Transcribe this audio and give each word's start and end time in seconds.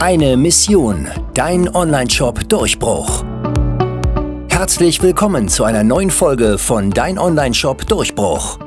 Eine 0.00 0.36
Mission, 0.36 1.08
dein 1.34 1.72
Online-Shop 1.74 2.48
Durchbruch. 2.48 3.24
Herzlich 4.48 5.00
willkommen 5.02 5.48
zu 5.48 5.64
einer 5.64 5.84
neuen 5.84 6.10
Folge 6.10 6.58
von 6.58 6.90
Dein 6.90 7.16
Online-Shop 7.16 7.86
Durchbruch. 7.86 8.58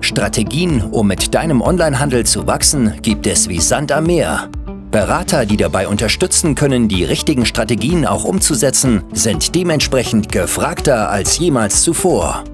Strategien, 0.00 0.82
um 0.82 1.08
mit 1.08 1.34
deinem 1.34 1.62
Onlinehandel 1.62 2.26
zu 2.26 2.46
wachsen, 2.46 2.92
gibt 3.00 3.26
es 3.26 3.48
wie 3.48 3.60
Sand 3.60 3.92
am 3.92 4.04
Meer. 4.04 4.50
Berater, 4.90 5.46
die 5.46 5.56
dabei 5.56 5.88
unterstützen 5.88 6.54
können, 6.54 6.86
die 6.86 7.02
richtigen 7.02 7.46
Strategien 7.46 8.06
auch 8.06 8.24
umzusetzen, 8.24 9.02
sind 9.12 9.54
dementsprechend 9.54 10.30
gefragter 10.30 11.10
als 11.10 11.38
jemals 11.38 11.82
zuvor. 11.82 12.44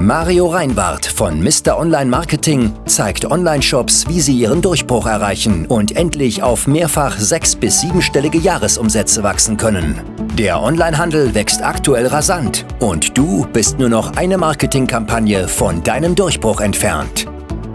Mario 0.00 0.46
Reinbart 0.46 1.06
von 1.06 1.42
Mr. 1.42 1.76
Online 1.76 2.08
Marketing 2.08 2.72
zeigt 2.86 3.24
Online-Shops, 3.28 4.06
wie 4.06 4.20
sie 4.20 4.38
ihren 4.38 4.62
Durchbruch 4.62 5.06
erreichen 5.06 5.66
und 5.66 5.96
endlich 5.96 6.40
auf 6.40 6.68
mehrfach 6.68 7.18
sechs- 7.18 7.56
bis 7.56 7.80
siebenstellige 7.80 8.38
Jahresumsätze 8.38 9.24
wachsen 9.24 9.56
können. 9.56 10.00
Der 10.34 10.62
Onlinehandel 10.62 11.34
wächst 11.34 11.64
aktuell 11.64 12.06
rasant 12.06 12.64
und 12.78 13.18
du 13.18 13.44
bist 13.52 13.80
nur 13.80 13.88
noch 13.88 14.16
eine 14.16 14.38
Marketingkampagne 14.38 15.48
von 15.48 15.82
deinem 15.82 16.14
Durchbruch 16.14 16.60
entfernt. 16.60 17.26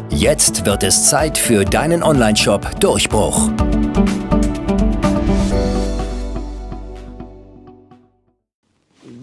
Jetzt 0.10 0.66
wird 0.66 0.84
es 0.84 1.10
Zeit 1.10 1.38
für 1.38 1.66
deinen 1.66 2.04
Online-Shop 2.04 2.80
Durchbruch. 2.80 3.50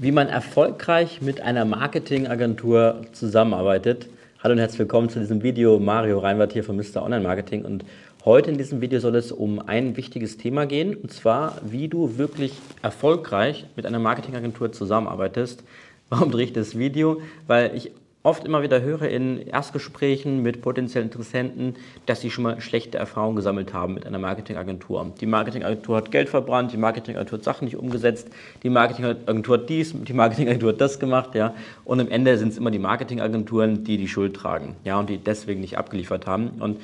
Wie 0.03 0.13
man 0.13 0.29
erfolgreich 0.29 1.21
mit 1.21 1.43
einer 1.43 1.67
Marketingagentur 1.67 3.03
zusammenarbeitet. 3.13 4.09
Hallo 4.43 4.53
und 4.53 4.59
herzlich 4.59 4.79
willkommen 4.79 5.11
zu 5.11 5.21
diesem 5.21 5.43
Video. 5.43 5.79
Mario 5.79 6.21
Reinwart 6.21 6.55
hier 6.55 6.65
von 6.65 6.75
Mr. 6.75 7.03
Online 7.03 7.23
Marketing 7.23 7.67
und 7.67 7.85
heute 8.25 8.51
in 8.51 8.57
diesem 8.57 8.81
Video 8.81 8.99
soll 8.99 9.15
es 9.17 9.31
um 9.31 9.59
ein 9.59 9.99
wichtiges 9.99 10.39
Thema 10.39 10.65
gehen 10.65 10.95
und 10.95 11.13
zwar, 11.13 11.61
wie 11.67 11.89
du 11.89 12.17
wirklich 12.17 12.55
erfolgreich 12.81 13.67
mit 13.77 13.85
einer 13.85 13.99
Marketingagentur 13.99 14.73
zusammenarbeitest. 14.73 15.65
Warum 16.09 16.31
drehe 16.31 16.45
ich 16.45 16.55
das 16.55 16.79
Video? 16.79 17.21
Weil 17.47 17.77
ich 17.77 17.93
oft 18.23 18.45
immer 18.45 18.63
wieder 18.63 18.83
höre 18.83 19.09
in 19.09 19.41
Erstgesprächen 19.47 20.43
mit 20.43 20.61
potenziellen 20.61 21.09
Interessenten, 21.09 21.77
dass 22.05 22.21
sie 22.21 22.31
schon 22.31 22.45
mal 22.45 22.61
schlechte 22.61 22.99
Erfahrungen 22.99 23.37
gesammelt 23.37 23.73
haben 23.73 23.95
mit 23.95 24.07
einer 24.07 24.19
Marketingagentur. 24.19 25.13
Die 25.21 25.27
Marketingagentur 25.27 25.97
hat 25.97 26.11
Geld 26.11 26.29
verbrannt, 26.29 26.73
die 26.73 26.77
Marketingagentur 26.77 27.39
hat 27.39 27.45
Sachen 27.45 27.65
nicht 27.65 27.77
umgesetzt, 27.77 28.29
die 28.63 28.69
Marketingagentur 28.69 29.59
hat 29.59 29.69
dies, 29.71 29.95
die 29.95 30.13
Marketingagentur 30.13 30.73
hat 30.73 30.81
das 30.81 31.01
gemacht, 31.01 31.35
ja. 31.35 31.55
Und 31.85 32.01
am 32.01 32.09
Ende 32.09 32.37
sind 32.37 32.51
es 32.51 32.59
immer 32.59 32.71
die 32.71 32.79
Marketingagenturen, 32.79 33.85
die 33.85 33.97
die 33.97 34.09
Schuld 34.09 34.37
tragen, 34.37 34.77
ja, 34.85 34.99
und 34.99 35.09
die 35.09 35.17
deswegen 35.17 35.61
nicht 35.61 35.79
abgeliefert 35.79 36.27
haben. 36.27 36.51
Und 36.61 36.79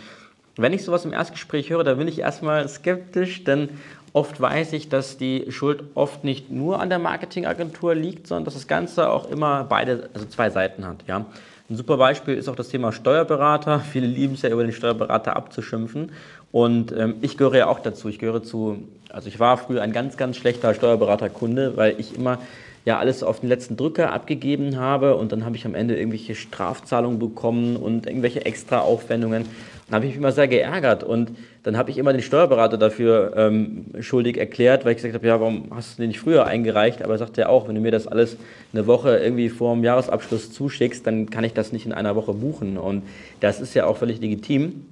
wenn 0.59 0.73
ich 0.73 0.84
sowas 0.84 1.05
im 1.05 1.12
Erstgespräch 1.12 1.69
höre, 1.69 1.84
dann 1.84 1.98
bin 1.98 2.09
ich 2.09 2.20
erstmal 2.20 2.67
skeptisch, 2.67 3.45
denn 3.45 3.69
Oft 4.17 4.41
weiß 4.41 4.72
ich, 4.72 4.89
dass 4.89 5.19
die 5.19 5.45
Schuld 5.53 5.84
oft 5.95 6.25
nicht 6.25 6.50
nur 6.50 6.81
an 6.81 6.89
der 6.89 6.98
Marketingagentur 6.98 7.95
liegt, 7.95 8.27
sondern 8.27 8.47
dass 8.47 8.55
das 8.55 8.67
Ganze 8.67 9.11
auch 9.11 9.31
immer 9.31 9.64
beide, 9.64 10.08
also 10.14 10.25
zwei 10.25 10.48
Seiten 10.48 10.86
hat. 10.86 11.05
Ja. 11.06 11.27
Ein 11.69 11.77
super 11.77 11.98
Beispiel 11.98 12.33
ist 12.34 12.48
auch 12.48 12.56
das 12.56 12.70
Thema 12.70 12.92
Steuerberater. 12.92 13.81
Viele 13.92 14.06
lieben 14.06 14.33
es 14.33 14.41
ja, 14.41 14.48
über 14.48 14.62
den 14.62 14.73
Steuerberater 14.73 15.36
abzuschimpfen. 15.36 16.12
Und 16.50 16.92
ähm, 16.92 17.17
ich 17.20 17.36
gehöre 17.36 17.56
ja 17.56 17.67
auch 17.67 17.78
dazu. 17.78 18.08
Ich 18.08 18.19
gehöre 18.19 18.42
zu, 18.42 18.89
also 19.11 19.28
ich 19.28 19.39
war 19.39 19.58
früher 19.58 19.83
ein 19.83 19.92
ganz, 19.92 20.17
ganz 20.17 20.39
schlechter 20.39 20.73
Steuerberaterkunde, 20.73 21.77
weil 21.77 22.01
ich 22.01 22.17
immer 22.17 22.39
ja 22.86 22.98
alles 22.98 23.23
auf 23.23 23.41
den 23.41 23.51
letzten 23.51 23.77
Drücker 23.77 24.14
abgegeben 24.14 24.78
habe 24.78 25.17
und 25.17 25.30
dann 25.33 25.45
habe 25.45 25.56
ich 25.56 25.67
am 25.67 25.75
Ende 25.75 25.95
irgendwelche 25.95 26.36
Strafzahlungen 26.36 27.19
bekommen 27.19 27.77
und 27.77 28.06
irgendwelche 28.06 28.47
extra 28.47 28.78
Aufwendungen. 28.78 29.42
Dann 29.42 29.51
habe 29.91 30.05
ich 30.05 30.11
mich 30.11 30.19
immer 30.19 30.33
sehr 30.33 30.48
geärgert 30.48 31.05
und 31.05 31.31
dann 31.62 31.77
habe 31.77 31.91
ich 31.91 31.98
immer 31.98 32.12
den 32.12 32.23
Steuerberater 32.23 32.77
dafür 32.77 33.34
ähm, 33.37 33.87
schuldig 34.01 34.37
erklärt, 34.37 34.84
weil 34.84 34.92
ich 34.92 34.97
gesagt 34.97 35.15
habe, 35.15 35.27
ja, 35.27 35.41
warum 35.41 35.70
hast 35.70 35.97
du 35.97 36.03
den 36.03 36.09
nicht 36.09 36.19
früher 36.19 36.45
eingereicht? 36.45 37.03
Aber 37.03 37.15
er 37.15 37.19
sagte 37.19 37.42
ja 37.42 37.48
auch, 37.48 37.69
wenn 37.69 37.77
du 37.77 37.81
mir 37.81 37.92
das 37.92 38.09
alles 38.09 38.37
eine 38.73 38.87
Woche 38.87 39.17
irgendwie 39.19 39.48
vor 39.48 39.75
dem 39.75 39.84
Jahresabschluss 39.84 40.52
zuschickst, 40.52 41.07
dann 41.07 41.30
kann 41.30 41.45
ich 41.45 41.52
das 41.52 41.73
nicht 41.73 41.86
in 41.86 41.92
einer 41.92 42.17
Woche 42.17 42.35
buchen 42.35 42.79
und 42.79 43.05
das 43.41 43.61
ist 43.61 43.75
ja 43.75 43.86
auch 43.86 43.96
völlig 43.96 44.20
legitim. 44.20 44.86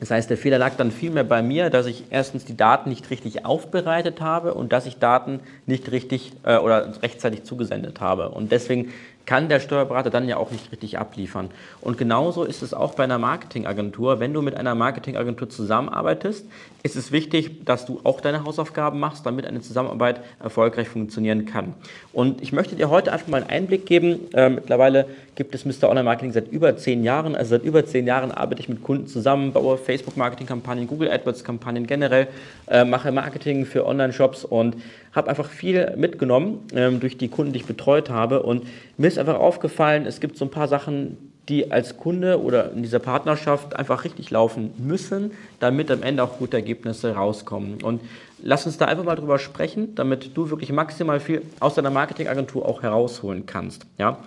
Das 0.00 0.12
heißt, 0.12 0.30
der 0.30 0.36
Fehler 0.36 0.58
lag 0.58 0.76
dann 0.76 0.92
vielmehr 0.92 1.24
bei 1.24 1.42
mir, 1.42 1.70
dass 1.70 1.86
ich 1.86 2.04
erstens 2.10 2.44
die 2.44 2.56
Daten 2.56 2.88
nicht 2.88 3.10
richtig 3.10 3.44
aufbereitet 3.44 4.20
habe 4.20 4.54
und 4.54 4.72
dass 4.72 4.86
ich 4.86 4.98
Daten 4.98 5.40
nicht 5.66 5.90
richtig 5.90 6.32
äh, 6.44 6.58
oder 6.58 7.02
rechtzeitig 7.02 7.42
zugesendet 7.42 8.00
habe. 8.00 8.28
Und 8.28 8.52
deswegen 8.52 8.92
kann 9.28 9.50
der 9.50 9.60
Steuerberater 9.60 10.08
dann 10.08 10.26
ja 10.26 10.38
auch 10.38 10.50
nicht 10.50 10.72
richtig 10.72 10.98
abliefern. 10.98 11.50
Und 11.82 11.98
genauso 11.98 12.44
ist 12.44 12.62
es 12.62 12.72
auch 12.72 12.94
bei 12.94 13.04
einer 13.04 13.18
Marketingagentur. 13.18 14.20
Wenn 14.20 14.32
du 14.32 14.40
mit 14.40 14.56
einer 14.56 14.74
Marketingagentur 14.74 15.50
zusammenarbeitest, 15.50 16.46
ist 16.82 16.96
es 16.96 17.12
wichtig, 17.12 17.66
dass 17.66 17.84
du 17.84 18.00
auch 18.04 18.22
deine 18.22 18.44
Hausaufgaben 18.44 18.98
machst, 18.98 19.26
damit 19.26 19.44
eine 19.44 19.60
Zusammenarbeit 19.60 20.22
erfolgreich 20.42 20.88
funktionieren 20.88 21.44
kann. 21.44 21.74
Und 22.14 22.40
ich 22.40 22.52
möchte 22.54 22.74
dir 22.74 22.88
heute 22.88 23.12
einfach 23.12 23.28
mal 23.28 23.42
einen 23.42 23.50
Einblick 23.50 23.84
geben. 23.84 24.32
Äh, 24.32 24.48
mittlerweile 24.48 25.04
gibt 25.34 25.54
es 25.54 25.66
Mr. 25.66 25.90
Online 25.90 26.04
Marketing 26.04 26.32
seit 26.32 26.48
über 26.48 26.78
zehn 26.78 27.04
Jahren. 27.04 27.36
Also 27.36 27.50
seit 27.50 27.64
über 27.64 27.84
zehn 27.84 28.06
Jahren 28.06 28.32
arbeite 28.32 28.62
ich 28.62 28.70
mit 28.70 28.82
Kunden 28.82 29.08
zusammen, 29.08 29.52
baue 29.52 29.76
Facebook-Marketing-Kampagnen, 29.76 30.86
Google 30.86 31.10
AdWords-Kampagnen 31.10 31.86
generell, 31.86 32.28
äh, 32.66 32.86
mache 32.86 33.12
Marketing 33.12 33.66
für 33.66 33.84
Online-Shops 33.84 34.46
und 34.46 34.76
habe 35.18 35.28
einfach 35.28 35.50
viel 35.50 35.94
mitgenommen 35.96 36.60
ähm, 36.72 37.00
durch 37.00 37.18
die 37.18 37.28
Kunden, 37.28 37.52
die 37.52 37.58
ich 37.58 37.66
betreut 37.66 38.08
habe. 38.08 38.42
Und 38.42 38.66
mir 38.96 39.08
ist 39.08 39.18
einfach 39.18 39.38
aufgefallen, 39.38 40.06
es 40.06 40.20
gibt 40.20 40.38
so 40.38 40.46
ein 40.46 40.50
paar 40.50 40.68
Sachen, 40.68 41.18
die 41.48 41.70
als 41.70 41.96
Kunde 41.96 42.42
oder 42.42 42.72
in 42.72 42.82
dieser 42.82 42.98
Partnerschaft 42.98 43.76
einfach 43.76 44.04
richtig 44.04 44.30
laufen 44.30 44.72
müssen, 44.78 45.32
damit 45.60 45.90
am 45.90 46.02
Ende 46.02 46.22
auch 46.22 46.38
gute 46.38 46.56
Ergebnisse 46.56 47.14
rauskommen. 47.14 47.82
Und 47.82 48.00
lass 48.42 48.66
uns 48.66 48.78
da 48.78 48.86
einfach 48.86 49.04
mal 49.04 49.16
drüber 49.16 49.38
sprechen, 49.38 49.94
damit 49.94 50.36
du 50.36 50.50
wirklich 50.50 50.72
maximal 50.72 51.20
viel 51.20 51.42
aus 51.60 51.74
deiner 51.74 51.90
Marketingagentur 51.90 52.66
auch 52.66 52.82
herausholen 52.82 53.46
kannst. 53.46 53.86
Ja? 53.98 54.18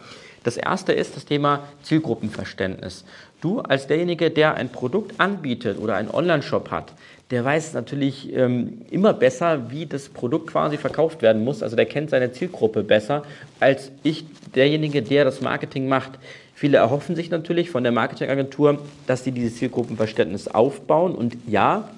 Das 0.44 0.58
erste 0.58 0.94
ist 0.94 1.16
das 1.16 1.26
Thema 1.26 1.64
Zielgruppenverständnis. 1.84 3.06
Du 3.42 3.60
als 3.60 3.88
derjenige, 3.88 4.32
der 4.32 4.56
ein 4.56 4.70
Produkt 4.70 5.20
anbietet 5.20 5.80
oder 5.80 5.96
einen 5.96 6.10
Online-Shop 6.10 6.72
hat, 6.72 6.94
der 7.32 7.46
weiß 7.46 7.74
natürlich 7.74 8.32
ähm, 8.34 8.82
immer 8.92 9.14
besser, 9.14 9.72
wie 9.72 9.86
das 9.86 10.10
Produkt 10.10 10.48
quasi 10.48 10.78
verkauft 10.78 11.22
werden 11.22 11.44
muss. 11.44 11.64
Also 11.64 11.78
der 11.78 11.86
kennt 11.86 12.10
seine 12.10 12.34
Zielgruppe 12.34 12.84
besser 12.84 13.24
als 13.60 13.92
ich, 14.04 14.26
derjenige, 14.54 15.02
der 15.02 15.24
das 15.24 15.42
Marketing 15.42 15.88
macht. 15.88 16.12
Viele 16.54 16.78
erhoffen 16.78 17.16
sich 17.16 17.30
natürlich 17.32 17.72
von 17.72 17.84
der 17.84 17.94
Marketingagentur, 17.94 18.80
dass 19.08 19.24
sie 19.24 19.32
dieses 19.32 19.56
Zielgruppenverständnis 19.56 20.50
aufbauen. 20.50 21.16
Und 21.16 21.38
ja, 21.48 21.90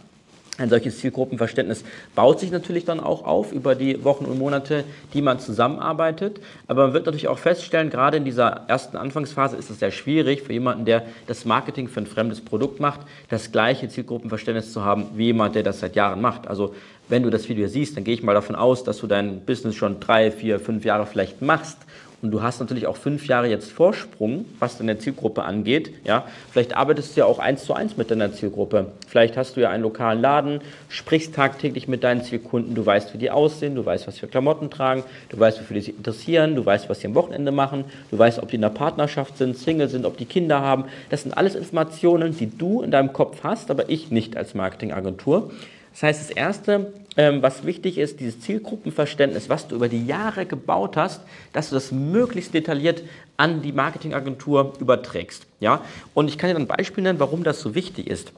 ein 0.59 0.69
solches 0.69 0.99
Zielgruppenverständnis 0.99 1.83
baut 2.15 2.39
sich 2.39 2.51
natürlich 2.51 2.85
dann 2.85 2.99
auch 2.99 3.25
auf 3.25 3.51
über 3.51 3.73
die 3.73 4.03
Wochen 4.03 4.25
und 4.25 4.37
Monate, 4.37 4.83
die 5.13 5.21
man 5.23 5.39
zusammenarbeitet. 5.39 6.39
Aber 6.67 6.83
man 6.85 6.93
wird 6.93 7.07
natürlich 7.07 7.27
auch 7.27 7.39
feststellen, 7.39 7.89
gerade 7.89 8.17
in 8.17 8.25
dieser 8.25 8.61
ersten 8.67 8.97
Anfangsphase 8.97 9.55
ist 9.57 9.71
es 9.71 9.79
sehr 9.79 9.89
schwierig 9.89 10.43
für 10.43 10.53
jemanden, 10.53 10.85
der 10.85 11.03
das 11.25 11.45
Marketing 11.45 11.87
für 11.87 12.01
ein 12.01 12.07
fremdes 12.07 12.39
Produkt 12.39 12.79
macht, 12.79 13.01
das 13.29 13.51
gleiche 13.51 13.89
Zielgruppenverständnis 13.89 14.71
zu 14.71 14.85
haben 14.85 15.07
wie 15.15 15.25
jemand, 15.25 15.55
der 15.55 15.63
das 15.63 15.79
seit 15.79 15.95
Jahren 15.95 16.21
macht. 16.21 16.47
Also 16.47 16.75
wenn 17.09 17.23
du 17.23 17.31
das 17.31 17.49
Video 17.49 17.67
siehst, 17.67 17.97
dann 17.97 18.03
gehe 18.03 18.13
ich 18.13 18.21
mal 18.21 18.33
davon 18.35 18.55
aus, 18.55 18.83
dass 18.83 18.99
du 18.99 19.07
dein 19.07 19.41
Business 19.45 19.75
schon 19.75 19.99
drei, 19.99 20.29
vier, 20.29 20.59
fünf 20.59 20.85
Jahre 20.85 21.07
vielleicht 21.07 21.41
machst 21.41 21.77
und 22.23 22.31
du 22.31 22.41
hast 22.41 22.61
natürlich 22.61 22.87
auch 22.87 22.95
fünf 22.95 23.27
Jahre 23.27 23.47
jetzt 23.47 23.69
Vorsprung, 23.69 24.45
was 24.57 24.77
deine 24.77 24.97
Zielgruppe 24.97 25.43
angeht. 25.43 25.93
Ja, 26.05 26.23
vielleicht 26.51 26.75
arbeitest 26.75 27.15
du 27.15 27.19
ja 27.19 27.25
auch 27.25 27.37
eins 27.37 27.65
zu 27.65 27.73
eins 27.73 27.97
mit 27.97 28.09
deiner 28.09 28.31
Zielgruppe. 28.31 28.93
Vielleicht 29.09 29.35
hast 29.35 29.57
du 29.57 29.61
ja 29.61 29.69
einen 29.69 29.83
lokalen 29.83 30.21
Laden, 30.21 30.61
sprichst 30.87 31.35
tagtäglich 31.35 31.89
mit 31.89 32.05
deinen 32.05 32.23
Zielkunden, 32.23 32.75
du 32.75 32.85
weißt, 32.85 33.13
wie 33.13 33.17
die 33.17 33.29
aussehen, 33.29 33.75
du 33.75 33.85
weißt, 33.85 34.07
was 34.07 34.19
für 34.19 34.27
Klamotten 34.27 34.69
tragen, 34.69 35.03
du 35.29 35.37
weißt, 35.37 35.59
wofür 35.59 35.73
die 35.75 35.81
sich 35.81 35.97
interessieren, 35.97 36.55
du 36.55 36.65
weißt, 36.65 36.89
was 36.89 37.01
sie 37.01 37.07
am 37.07 37.15
Wochenende 37.15 37.51
machen, 37.51 37.83
du 38.09 38.17
weißt, 38.17 38.39
ob 38.41 38.49
die 38.49 38.55
in 38.55 38.63
einer 38.63 38.73
Partnerschaft 38.73 39.37
sind, 39.37 39.57
Single 39.57 39.89
sind, 39.89 40.05
ob 40.05 40.15
die 40.15 40.25
Kinder 40.25 40.61
haben. 40.61 40.85
Das 41.09 41.23
sind 41.23 41.37
alles 41.37 41.55
Informationen, 41.55 42.37
die 42.37 42.57
du 42.57 42.83
in 42.83 42.91
deinem 42.91 43.11
Kopf 43.11 43.43
hast, 43.43 43.69
aber 43.69 43.89
ich 43.89 44.11
nicht 44.11 44.37
als 44.37 44.53
Marketingagentur. 44.53 45.51
Das 45.93 46.03
heißt, 46.03 46.21
das 46.21 46.29
Erste, 46.31 46.93
ähm, 47.17 47.41
was 47.41 47.65
wichtig 47.65 47.97
ist, 47.97 48.19
dieses 48.19 48.39
Zielgruppenverständnis, 48.41 49.47
was 49.47 49.67
du 49.67 49.75
über 49.75 49.87
die 49.87 50.05
Jahre 50.05 50.45
gebaut 50.45 50.97
hast, 50.97 51.21
dass 51.53 51.69
du 51.69 51.75
das 51.75 51.91
möglichst 51.91 52.53
detailliert 52.53 53.03
an 53.37 53.61
die 53.61 53.71
Marketingagentur 53.71 54.73
überträgst. 54.79 55.45
Ja? 55.59 55.81
Und 56.13 56.29
ich 56.29 56.37
kann 56.37 56.49
dir 56.49 56.55
ein 56.55 56.67
Beispiel 56.67 57.03
nennen, 57.03 57.19
warum 57.19 57.43
das 57.43 57.61
so 57.61 57.75
wichtig 57.75 58.07
ist. 58.07 58.31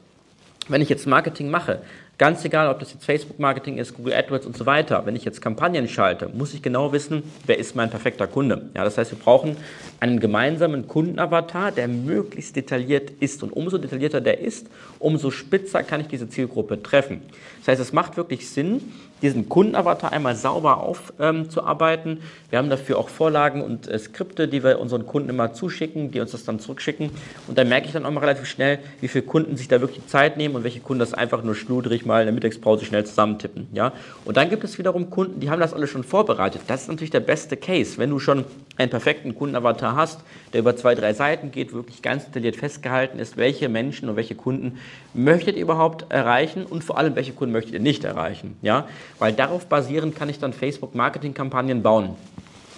Wenn 0.68 0.82
ich 0.82 0.90
jetzt 0.90 1.08
Marketing 1.08 1.50
mache, 1.50 1.82
Ganz 2.18 2.46
egal, 2.46 2.70
ob 2.70 2.80
das 2.80 2.94
jetzt 2.94 3.04
Facebook-Marketing 3.04 3.78
ist, 3.78 3.94
Google 3.94 4.14
AdWords 4.14 4.46
und 4.46 4.56
so 4.56 4.66
weiter. 4.66 5.06
Wenn 5.06 5.18
ich 5.18 5.26
jetzt 5.26 5.42
Kampagnen 5.42 5.86
schalte, 5.90 6.30
muss 6.30 6.54
ich 6.54 6.62
genau 6.62 6.94
wissen, 6.94 7.24
wer 7.46 7.58
ist 7.58 7.76
mein 7.76 7.90
perfekter 7.90 8.26
Kunde. 8.26 8.70
Ja, 8.74 8.86
das 8.86 8.98
heißt, 8.98 9.12
wir 9.12 9.20
brauchen 9.20 9.58
einen 10.00 10.22
gemeinsamen 10.22 10.88
Kundenavatar, 10.88 11.74
der 11.74 11.90
möglichst 11.90 12.56
detailliert 12.56 13.10
ist. 13.20 13.44
Und 13.44 13.52
umso 13.52 13.78
detaillierter 13.78 14.22
der 14.22 14.40
ist, 14.40 14.68
umso 15.00 15.30
spitzer 15.30 15.84
kann 15.84 16.00
ich 16.00 16.08
diese 16.08 16.30
Zielgruppe 16.30 16.82
treffen. 16.82 17.22
Das 17.60 17.68
heißt, 17.68 17.82
es 17.82 17.92
macht 17.92 18.16
wirklich 18.16 18.50
Sinn, 18.50 18.94
diesen 19.26 19.50
Kundenavatar 19.50 20.12
einmal 20.12 20.36
sauber 20.36 20.78
aufzuarbeiten. 20.78 22.12
Ähm, 22.12 22.20
wir 22.50 22.60
haben 22.60 22.70
dafür 22.70 22.98
auch 22.98 23.10
Vorlagen 23.10 23.62
und 23.62 23.88
äh, 23.88 24.00
Skripte, 24.00 24.48
die 24.48 24.64
wir 24.64 24.80
unseren 24.80 25.06
Kunden 25.06 25.30
immer 25.30 25.54
zuschicken, 25.54 26.12
die 26.12 26.20
uns 26.20 26.32
das 26.32 26.46
dann 26.46 26.60
zurückschicken. 26.60 27.10
Und 27.48 27.58
dann 27.58 27.68
merke 27.68 27.88
ich 27.88 27.94
dann 27.94 28.06
auch 28.06 28.12
mal 28.12 28.22
relativ 28.22 28.46
schnell, 28.46 28.80
wie 29.02 29.08
viele 29.08 29.26
Kunden 29.26 29.58
sich 29.58 29.68
da 29.68 29.82
wirklich 29.82 30.06
Zeit 30.08 30.38
nehmen 30.38 30.56
und 30.56 30.64
welche 30.64 30.80
Kunden 30.80 31.00
das 31.00 31.14
einfach 31.14 31.44
nur 31.44 31.56
schludrig 31.56 32.06
mal 32.06 32.22
in 32.22 32.28
der 32.28 32.34
Mittagspause 32.34 32.86
schnell 32.86 33.06
zusammentippen. 33.06 33.68
Ja? 33.74 33.94
Und 34.24 34.38
dann 34.38 34.50
gibt 34.50 34.64
es 34.64 34.78
wiederum 34.78 35.10
Kunden, 35.10 35.40
die 35.40 35.50
haben 35.50 35.60
das 35.60 35.74
alles 35.74 35.90
schon 35.90 36.04
vorbereitet. 36.04 36.62
Das 36.68 36.84
ist 36.84 36.88
natürlich 36.88 37.12
der 37.12 37.20
beste 37.20 37.58
Case. 37.58 37.98
Wenn 37.98 38.10
du 38.10 38.20
schon 38.20 38.46
einen 38.78 38.90
perfekten 38.90 39.36
Kundenavatar 39.36 39.96
hast, 39.96 40.22
der 40.54 40.60
über 40.60 40.76
zwei, 40.76 40.96
drei 40.96 41.14
Seiten 41.14 41.52
geht, 41.52 41.74
wirklich 41.74 42.02
ganz 42.02 42.26
detailliert 42.26 42.56
festgehalten 42.56 43.20
ist, 43.20 43.38
welche 43.38 43.70
Menschen 43.70 44.10
und 44.10 44.16
welche 44.16 44.36
Kunden 44.36 44.78
möchtet 45.14 45.56
ihr 45.56 45.62
überhaupt 45.62 46.06
erreichen 46.10 46.66
und 46.66 46.84
vor 46.84 46.98
allem, 46.98 47.16
welche 47.16 47.34
Kunden 47.34 47.54
möchtet 47.54 47.74
ihr 47.74 47.80
nicht 47.80 48.04
erreichen. 48.04 48.58
Ja? 48.62 48.88
Weil 49.20 49.34
darauf 49.34 49.66
basierend 49.68 50.16
kann 50.16 50.30
ich 50.30 50.40
dann 50.40 50.54
Facebook-Marketing-Kampagnen 50.54 51.82
bauen. 51.82 52.16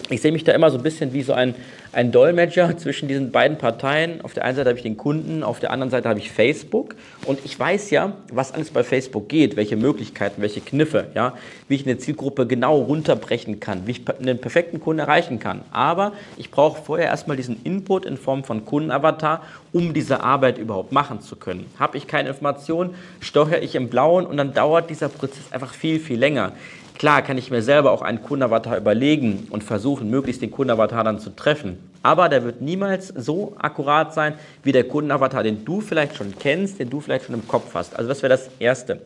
Ich 0.10 0.22
sehe 0.22 0.32
mich 0.32 0.46
da 0.46 0.54
immer 0.54 0.72
so 0.72 0.78
ein 0.78 0.84
bisschen 0.84 1.12
wie 1.12 1.22
so 1.22 1.34
ein, 1.34 1.54
ein 1.92 2.14
Dolmetscher 2.14 2.78
zwischen 2.78 3.10
diesen 3.10 3.32
beiden 3.32 3.58
Parteien. 3.58 4.22
Auf 4.22 4.34
der 4.34 4.46
einen 4.46 4.56
Seite 4.56 4.70
habe 4.70 4.78
ich 4.78 4.84
den 4.84 4.96
Kunden, 4.96 5.44
auf 5.44 5.60
der 5.60 5.72
anderen 5.72 5.90
Seite 5.90 6.08
habe 6.08 6.20
ich 6.20 6.32
Facebook. 6.32 6.96
Und 7.26 7.40
ich 7.44 7.60
weiß 7.60 7.90
ja, 7.90 8.14
was 8.32 8.54
alles 8.54 8.70
bei 8.70 8.86
Facebook 8.86 9.28
geht, 9.28 9.58
welche 9.58 9.76
Möglichkeiten, 9.76 10.42
welche 10.42 10.62
Kniffe, 10.62 11.08
ja, 11.14 11.34
wie 11.68 11.76
ich 11.76 11.86
eine 11.86 11.98
Zielgruppe 11.98 12.48
genau 12.48 12.78
runterbrechen 12.78 13.60
kann, 13.60 13.86
wie 13.86 13.92
ich 13.92 14.02
einen 14.08 14.40
perfekten 14.40 14.80
Kunden 14.80 15.00
erreichen 15.00 15.40
kann. 15.40 15.62
Aber 15.72 16.14
ich 16.38 16.52
brauche 16.52 16.82
vorher 16.82 17.08
erstmal 17.08 17.36
diesen 17.36 17.62
Input 17.66 18.06
in 18.06 18.16
Form 18.16 18.46
von 18.46 18.64
Kundenavatar, 18.64 19.44
um 19.74 19.94
diese 19.94 20.24
Arbeit 20.24 20.58
überhaupt 20.58 20.94
machen 20.94 21.20
zu 21.20 21.36
können. 21.36 21.66
Habe 21.78 21.98
ich 21.98 22.08
keine 22.08 22.30
Informationen, 22.30 22.96
steuere 23.20 23.62
ich 23.62 23.76
im 23.76 23.90
Blauen 23.90 24.26
und 24.26 24.38
dann 24.38 24.54
dauert 24.54 24.90
dieser 24.90 25.10
Prozess 25.10 25.52
einfach 25.52 25.74
viel, 25.74 26.00
viel 26.00 26.18
länger. 26.18 26.54
Klar 26.98 27.22
kann 27.22 27.38
ich 27.38 27.52
mir 27.52 27.62
selber 27.62 27.92
auch 27.92 28.02
einen 28.02 28.24
Kundenavatar 28.24 28.76
überlegen 28.76 29.48
und 29.52 29.64
versuchen, 29.64 30.10
möglichst 30.10 30.42
den 30.42 30.50
Kundenavatar 30.50 31.04
dann 31.04 31.20
zu 31.20 31.30
treffen. 31.30 31.78
Aber 32.02 32.28
der 32.28 32.44
wird 32.44 32.62
niemals 32.62 33.10
so 33.10 33.56
akkurat 33.60 34.16
sein 34.16 34.34
wie 34.64 34.72
der 34.72 34.84
Kundenavatar, 34.86 35.44
den 35.44 35.64
du 35.64 35.80
vielleicht 35.80 36.16
schon 36.16 36.34
kennst, 36.40 36.80
den 36.80 36.90
du 36.90 37.00
vielleicht 37.00 37.26
schon 37.26 37.36
im 37.36 37.48
Kopf 37.48 37.76
hast. 37.76 37.96
Also 37.96 38.10
das 38.10 38.24
wäre 38.24 38.32
das 38.32 38.50
Erste. 38.58 39.00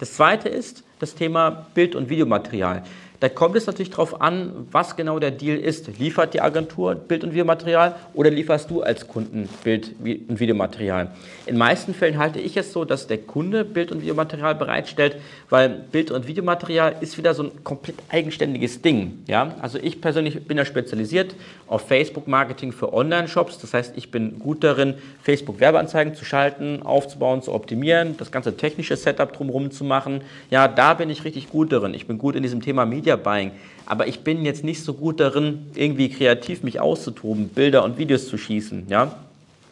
Das 0.00 0.14
Zweite 0.14 0.48
ist 0.48 0.82
das 0.98 1.14
Thema 1.14 1.66
Bild- 1.74 1.94
und 1.94 2.08
Videomaterial. 2.08 2.82
Da 3.20 3.28
kommt 3.28 3.56
es 3.56 3.66
natürlich 3.66 3.90
darauf 3.90 4.20
an, 4.20 4.66
was 4.70 4.96
genau 4.96 5.18
der 5.18 5.30
Deal 5.30 5.58
ist. 5.58 5.98
Liefert 5.98 6.34
die 6.34 6.40
Agentur 6.40 6.94
Bild- 6.94 7.24
und 7.24 7.30
Videomaterial 7.32 7.94
oder 8.14 8.30
lieferst 8.30 8.70
du 8.70 8.82
als 8.82 9.08
Kunden 9.08 9.48
Bild- 9.64 9.92
und 10.00 10.38
Videomaterial? 10.38 11.12
In 11.46 11.56
meisten 11.56 11.94
Fällen 11.94 12.18
halte 12.18 12.40
ich 12.40 12.56
es 12.56 12.72
so, 12.72 12.84
dass 12.84 13.06
der 13.06 13.18
Kunde 13.18 13.64
Bild- 13.64 13.90
und 13.90 14.02
Videomaterial 14.02 14.54
bereitstellt, 14.54 15.16
weil 15.48 15.68
Bild- 15.68 16.10
und 16.10 16.26
Videomaterial 16.26 16.96
ist 17.00 17.16
wieder 17.16 17.34
so 17.34 17.44
ein 17.44 17.64
komplett 17.64 17.96
eigenständiges 18.10 18.82
Ding. 18.82 19.22
Ja? 19.26 19.54
Also 19.62 19.78
ich 19.80 20.00
persönlich 20.00 20.46
bin 20.46 20.58
ja 20.58 20.64
spezialisiert 20.64 21.34
auf 21.66 21.88
Facebook-Marketing 21.88 22.72
für 22.72 22.92
Online-Shops. 22.92 23.58
Das 23.58 23.74
heißt, 23.74 23.94
ich 23.96 24.10
bin 24.10 24.38
gut 24.38 24.62
darin, 24.62 24.94
Facebook-Werbeanzeigen 25.22 26.14
zu 26.14 26.24
schalten, 26.24 26.82
aufzubauen, 26.82 27.42
zu 27.42 27.52
optimieren, 27.52 28.16
das 28.16 28.30
ganze 28.30 28.56
technische 28.56 28.96
Setup 28.96 29.32
drumherum 29.32 29.70
zu 29.70 29.84
machen. 29.84 30.20
Ja, 30.50 30.68
da 30.68 30.94
bin 30.94 31.10
ich 31.10 31.24
richtig 31.24 31.50
gut 31.50 31.72
darin. 31.72 31.94
Ich 31.94 32.06
bin 32.06 32.18
gut 32.18 32.36
in 32.36 32.42
diesem 32.42 32.60
Thema 32.60 32.86
Media 32.86 33.16
Buying. 33.16 33.50
Aber 33.86 34.06
ich 34.08 34.20
bin 34.20 34.44
jetzt 34.44 34.64
nicht 34.64 34.82
so 34.82 34.94
gut 34.94 35.20
darin, 35.20 35.70
irgendwie 35.74 36.08
kreativ 36.08 36.62
mich 36.62 36.80
auszutoben, 36.80 37.48
Bilder 37.48 37.84
und 37.84 37.98
Videos 37.98 38.28
zu 38.28 38.36
schießen. 38.36 38.86
Ja? 38.88 39.16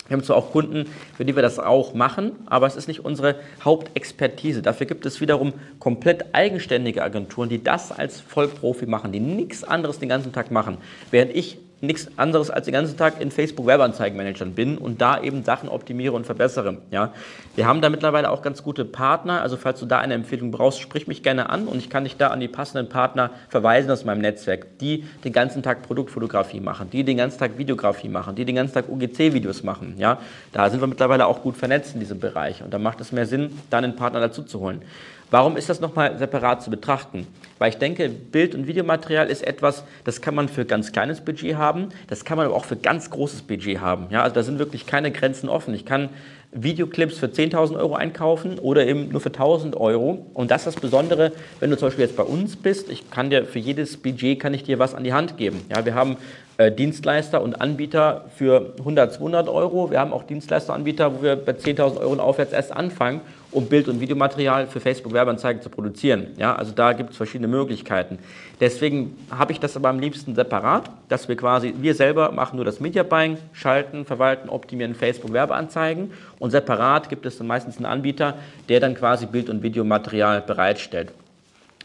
Wir 0.07 0.17
haben 0.19 0.23
zwar 0.23 0.37
auch 0.37 0.53
Kunden, 0.53 0.87
für 1.17 1.25
die 1.25 1.35
wir 1.35 1.43
das 1.43 1.59
auch 1.59 1.95
machen, 1.95 2.33
aber 2.47 2.67
es 2.67 2.77
ist 2.77 2.89
nicht 2.89 3.05
unsere 3.05 3.37
Hauptexpertise. 3.65 4.61
Dafür 4.61 4.87
gibt 4.87 5.07
es 5.07 5.21
wiederum 5.23 5.55
komplett 5.79 6.27
eigenständige 6.35 7.03
Agenturen, 7.03 7.49
die 7.49 7.63
das 7.63 7.91
als 7.91 8.21
Vollprofi 8.21 8.85
machen, 8.85 9.13
die 9.13 9.21
nichts 9.21 9.65
anderes 9.65 9.99
den 9.99 10.11
ganzen 10.11 10.33
Tag 10.33 10.51
machen. 10.51 10.77
Während 11.11 11.35
ich 11.35 11.59
nichts 11.87 12.09
anderes 12.17 12.51
als 12.51 12.67
den 12.67 12.75
ganzen 12.75 12.97
Tag 12.97 13.21
in 13.21 13.31
Facebook 13.31 13.67
Werbeanzeigenmanagern 13.67 14.55
bin 14.55 14.79
und 14.79 15.01
da 15.01 15.21
eben 15.21 15.45
Sachen 15.45 15.69
optimiere 15.69 16.15
und 16.15 16.27
verbessere. 16.27 16.79
Ja. 16.91 17.13
Wir 17.57 17.67
haben 17.67 17.81
da 17.81 17.89
mittlerweile 17.89 18.31
auch 18.31 18.43
ganz 18.43 18.63
gute 18.63 18.85
Partner, 18.85 19.43
also 19.43 19.57
falls 19.57 19.81
du 19.81 19.87
da 19.87 19.99
eine 19.99 20.15
Empfehlung 20.15 20.51
brauchst, 20.51 20.81
sprich 20.81 21.07
mich 21.07 21.23
gerne 21.23 21.51
an 21.51 21.67
und 21.67 21.79
ich 21.79 21.91
kann 21.91 22.05
dich 22.05 22.17
da 22.17 22.29
an 22.29 22.41
die 22.41 22.49
passenden 22.49 22.89
Partner 22.89 23.31
verweisen 23.49 23.91
aus 23.91 24.05
meinem 24.05 24.21
Netzwerk, 24.21 24.79
die 24.79 25.05
den 25.25 25.33
ganzen 25.33 25.63
Tag 25.63 25.83
Produktfotografie 25.83 26.61
machen, 26.61 26.91
die 26.91 27.05
den 27.05 27.17
ganzen 27.17 27.39
Tag 27.39 27.59
Videografie 27.59 28.09
machen, 28.09 28.35
die 28.35 28.45
den 28.45 28.57
ganzen 28.57 28.75
Tag 28.75 28.89
UGC-Videos 28.89 29.63
machen. 29.63 29.95
Ja. 29.99 30.19
Da 30.53 30.71
sind 30.71 30.81
wir 30.81 30.87
mittlerweile 30.87 31.27
auch 31.27 31.43
gut 31.43 31.57
vernetzt 31.57 31.95
in 31.95 32.01
diesem 32.01 32.21
Bereich 32.21 32.63
und 32.63 32.73
da 32.73 32.79
macht 32.79 33.01
es 33.01 33.13
mehr 33.13 33.27
Sinn, 33.27 33.59
da 33.71 33.79
einen 33.79 33.97
Partner 33.97 34.21
dazu 34.21 34.43
zu 34.43 34.61
holen. 34.61 34.83
Warum 35.31 35.57
ist 35.57 35.69
das 35.69 35.81
nochmal 35.81 36.17
separat 36.19 36.63
zu 36.63 36.71
betrachten? 36.71 37.27
Weil 37.59 37.71
ich 37.71 37.77
denke, 37.77 38.09
Bild- 38.09 38.55
und 38.55 38.67
Videomaterial 38.67 39.29
ist 39.29 39.47
etwas, 39.47 39.85
das 40.05 40.21
kann 40.21 40.35
man 40.35 40.49
für 40.49 40.65
ganz 40.65 40.93
kleines 40.93 41.21
Budget 41.21 41.57
haben, 41.57 41.89
das 42.09 42.25
kann 42.25 42.37
man 42.37 42.47
aber 42.47 42.57
auch 42.57 42.65
für 42.65 42.77
ganz 42.77 43.11
großes 43.11 43.43
Budget 43.43 43.81
haben. 43.81 44.07
Ja, 44.11 44.23
also 44.23 44.35
da 44.35 44.43
sind 44.43 44.59
wirklich 44.59 44.87
keine 44.87 45.13
Grenzen 45.13 45.49
offen. 45.49 45.75
Ich 45.75 45.85
kann 45.85 46.11
Videoclips 46.55 47.19
für 47.19 47.27
10.000 47.27 47.77
Euro 47.77 47.95
einkaufen 47.97 48.59
oder 48.61 48.87
eben 48.87 49.09
nur 49.09 49.21
für 49.21 49.31
1.000 49.31 49.77
Euro. 49.77 50.27
Und 50.35 50.51
das 50.51 50.63
ist 50.67 50.77
das 50.77 50.81
Besondere, 50.81 51.33
wenn 51.61 51.71
du 51.71 51.77
zum 51.77 51.89
Beispiel 51.89 52.05
jetzt 52.05 52.17
bei 52.17 52.23
uns 52.23 52.57
bist. 52.57 52.91
Ich 52.91 53.11
kann 53.11 53.29
dir 53.29 53.45
für 53.45 53.59
jedes 53.59 53.97
Budget 53.97 54.39
kann 54.39 54.55
ich 54.55 54.63
dir 54.63 54.79
was 54.79 54.95
an 54.95 55.03
die 55.03 55.13
Hand 55.13 55.37
geben. 55.37 55.63
Ja, 55.69 55.85
wir 55.85 55.95
haben 55.95 56.17
äh, 56.57 56.71
Dienstleister 56.71 57.43
und 57.43 57.61
Anbieter 57.61 58.27
für 58.37 58.75
100, 58.79 59.15
200 59.15 59.49
Euro. 59.49 59.91
Wir 59.91 59.99
haben 59.99 60.13
auch 60.13 60.23
Dienstleisteranbieter, 60.23 61.19
wo 61.19 61.23
wir 61.23 61.35
bei 61.35 61.53
10.000 61.53 61.99
Euro 61.99 62.13
und 62.13 62.21
aufwärts 62.21 62.53
erst 62.53 62.73
anfangen, 62.73 63.21
um 63.55 63.67
Bild- 63.67 63.89
und 63.89 64.01
Videomaterial 64.01 64.67
für 64.67 64.81
Facebook-Werbeanzeigen 64.81 65.63
zu 65.63 65.71
produzieren. 65.71 66.29
Ja, 66.37 66.55
also 66.57 66.73
da 66.73 66.93
gibt 66.93 67.11
es 67.11 67.17
verschiedene 67.17 67.49
Möglichkeiten. 67.49 68.19
Deswegen 68.61 69.17
habe 69.31 69.53
ich 69.53 69.61
das 69.61 69.77
aber 69.77 69.89
am 69.89 70.01
liebsten 70.01 70.35
separat, 70.35 70.91
dass 71.09 71.29
wir 71.29 71.37
quasi, 71.37 71.73
wir 71.81 71.95
selber 71.95 72.33
machen 72.33 72.57
nur 72.57 72.65
das 72.65 72.81
Media 72.81 73.05
Buying, 73.05 73.39
schalten, 73.53 74.05
verwalten, 74.05 74.49
optimieren 74.49 74.95
Facebook-Werbeanzeigen 74.95 76.11
und 76.41 76.51
separat 76.51 77.09
gibt 77.09 77.27
es 77.27 77.39
dann 77.39 77.47
meistens 77.47 77.77
einen 77.77 77.87
Anbieter, 77.87 78.35
der 78.69 78.81
dann 78.81 78.95
quasi 78.95 79.27
Bild- 79.27 79.49
und 79.49 79.63
Videomaterial 79.63 80.43
bereitstellt. 80.43 81.13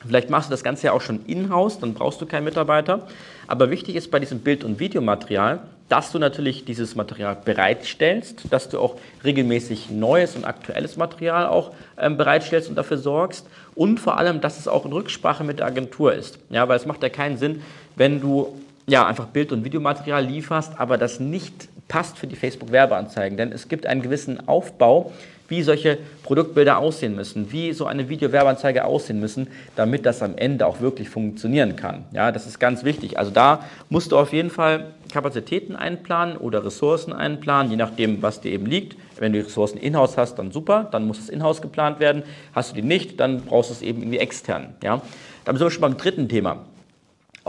Vielleicht 0.06 0.30
machst 0.30 0.50
du 0.50 0.52
das 0.52 0.64
Ganze 0.64 0.88
ja 0.88 0.94
auch 0.94 1.02
schon 1.02 1.26
in-house, 1.26 1.80
dann 1.80 1.94
brauchst 1.94 2.22
du 2.22 2.26
keinen 2.26 2.46
Mitarbeiter. 2.46 3.08
Aber 3.48 3.70
wichtig 3.70 3.96
ist 3.96 4.10
bei 4.10 4.20
diesem 4.20 4.40
Bild- 4.40 4.64
und 4.64 4.80
Videomaterial, 4.80 5.60
dass 5.90 6.12
du 6.12 6.20
natürlich 6.20 6.66
dieses 6.66 6.96
Material 6.96 7.38
bereitstellst, 7.44 8.44
dass 8.52 8.70
du 8.70 8.80
auch 8.80 8.96
regelmäßig 9.24 9.90
neues 9.90 10.36
und 10.36 10.46
aktuelles 10.46 10.98
Material 10.98 11.48
auch 11.48 11.72
ähm, 11.98 12.16
bereitstellst 12.16 12.70
und 12.70 12.76
dafür 12.76 12.98
sorgst. 12.98 13.48
Und 13.76 14.00
vor 14.00 14.18
allem, 14.18 14.40
dass 14.40 14.60
es 14.60 14.68
auch 14.68 14.86
in 14.86 14.94
Rücksprache 14.94 15.44
mit 15.44 15.60
der 15.60 15.66
Agentur 15.66 16.14
ist. 16.14 16.40
Ja, 16.50 16.68
weil 16.68 16.78
es 16.78 16.86
macht 16.86 17.04
ja 17.04 17.10
keinen 17.10 17.38
Sinn, 17.38 17.62
wenn 17.96 18.22
du 18.22 18.60
ja, 18.90 19.06
einfach 19.06 19.28
Bild- 19.28 19.52
und 19.52 19.64
Videomaterial 19.64 20.26
lieferst, 20.26 20.80
aber 20.80 20.98
das 20.98 21.20
nicht 21.20 21.70
passt 21.90 22.18
für 22.18 22.28
die 22.28 22.38
Facebook-Werbeanzeigen. 22.38 23.38
Denn 23.38 23.52
es 23.52 23.68
gibt 23.68 23.86
einen 23.86 24.02
gewissen 24.02 24.48
Aufbau, 24.48 25.12
wie 25.50 25.64
solche 25.64 25.98
Produktbilder 26.24 26.78
aussehen 26.78 27.16
müssen, 27.16 27.52
wie 27.52 27.74
so 27.74 27.86
eine 27.86 28.08
Video-Werbeanzeige 28.08 28.86
aussehen 28.86 29.20
müssen, 29.20 29.48
damit 29.76 30.06
das 30.06 30.22
am 30.22 30.38
Ende 30.38 30.66
auch 30.66 30.80
wirklich 30.80 31.10
funktionieren 31.10 31.76
kann. 31.76 32.06
Ja, 32.14 32.32
das 32.32 32.46
ist 32.46 32.60
ganz 32.60 32.84
wichtig. 32.84 33.18
Also 33.18 33.32
da 33.32 33.66
musst 33.90 34.12
du 34.12 34.18
auf 34.18 34.32
jeden 34.32 34.52
Fall 34.52 34.94
Kapazitäten 35.12 35.76
einplanen 35.76 36.38
oder 36.38 36.64
Ressourcen 36.64 37.12
einplanen, 37.12 37.72
je 37.72 37.78
nachdem, 37.78 38.22
was 38.22 38.42
dir 38.42 38.52
eben 38.52 38.68
liegt. 38.68 38.96
Wenn 39.18 39.34
du 39.34 39.40
die 39.40 39.46
Ressourcen 39.46 39.80
in-house 39.80 40.18
hast, 40.18 40.36
dann 40.36 40.52
super, 40.52 40.88
dann 40.92 41.08
muss 41.08 41.20
es 41.20 41.30
in-house 41.30 41.62
geplant 41.62 42.00
werden. 42.00 42.24
Hast 42.54 42.72
du 42.72 42.76
die 42.76 42.84
nicht, 42.84 43.20
dann 43.20 43.42
brauchst 43.42 43.72
du 43.72 43.74
es 43.74 43.82
eben 43.82 44.02
irgendwie 44.02 44.20
extern. 44.20 44.76
Ja? 44.84 45.02
Dann 45.46 45.58
sind 45.58 45.66
wir 45.66 45.72
schon 45.72 45.82
beim 45.82 45.98
dritten 45.98 46.30
Thema. 46.30 46.60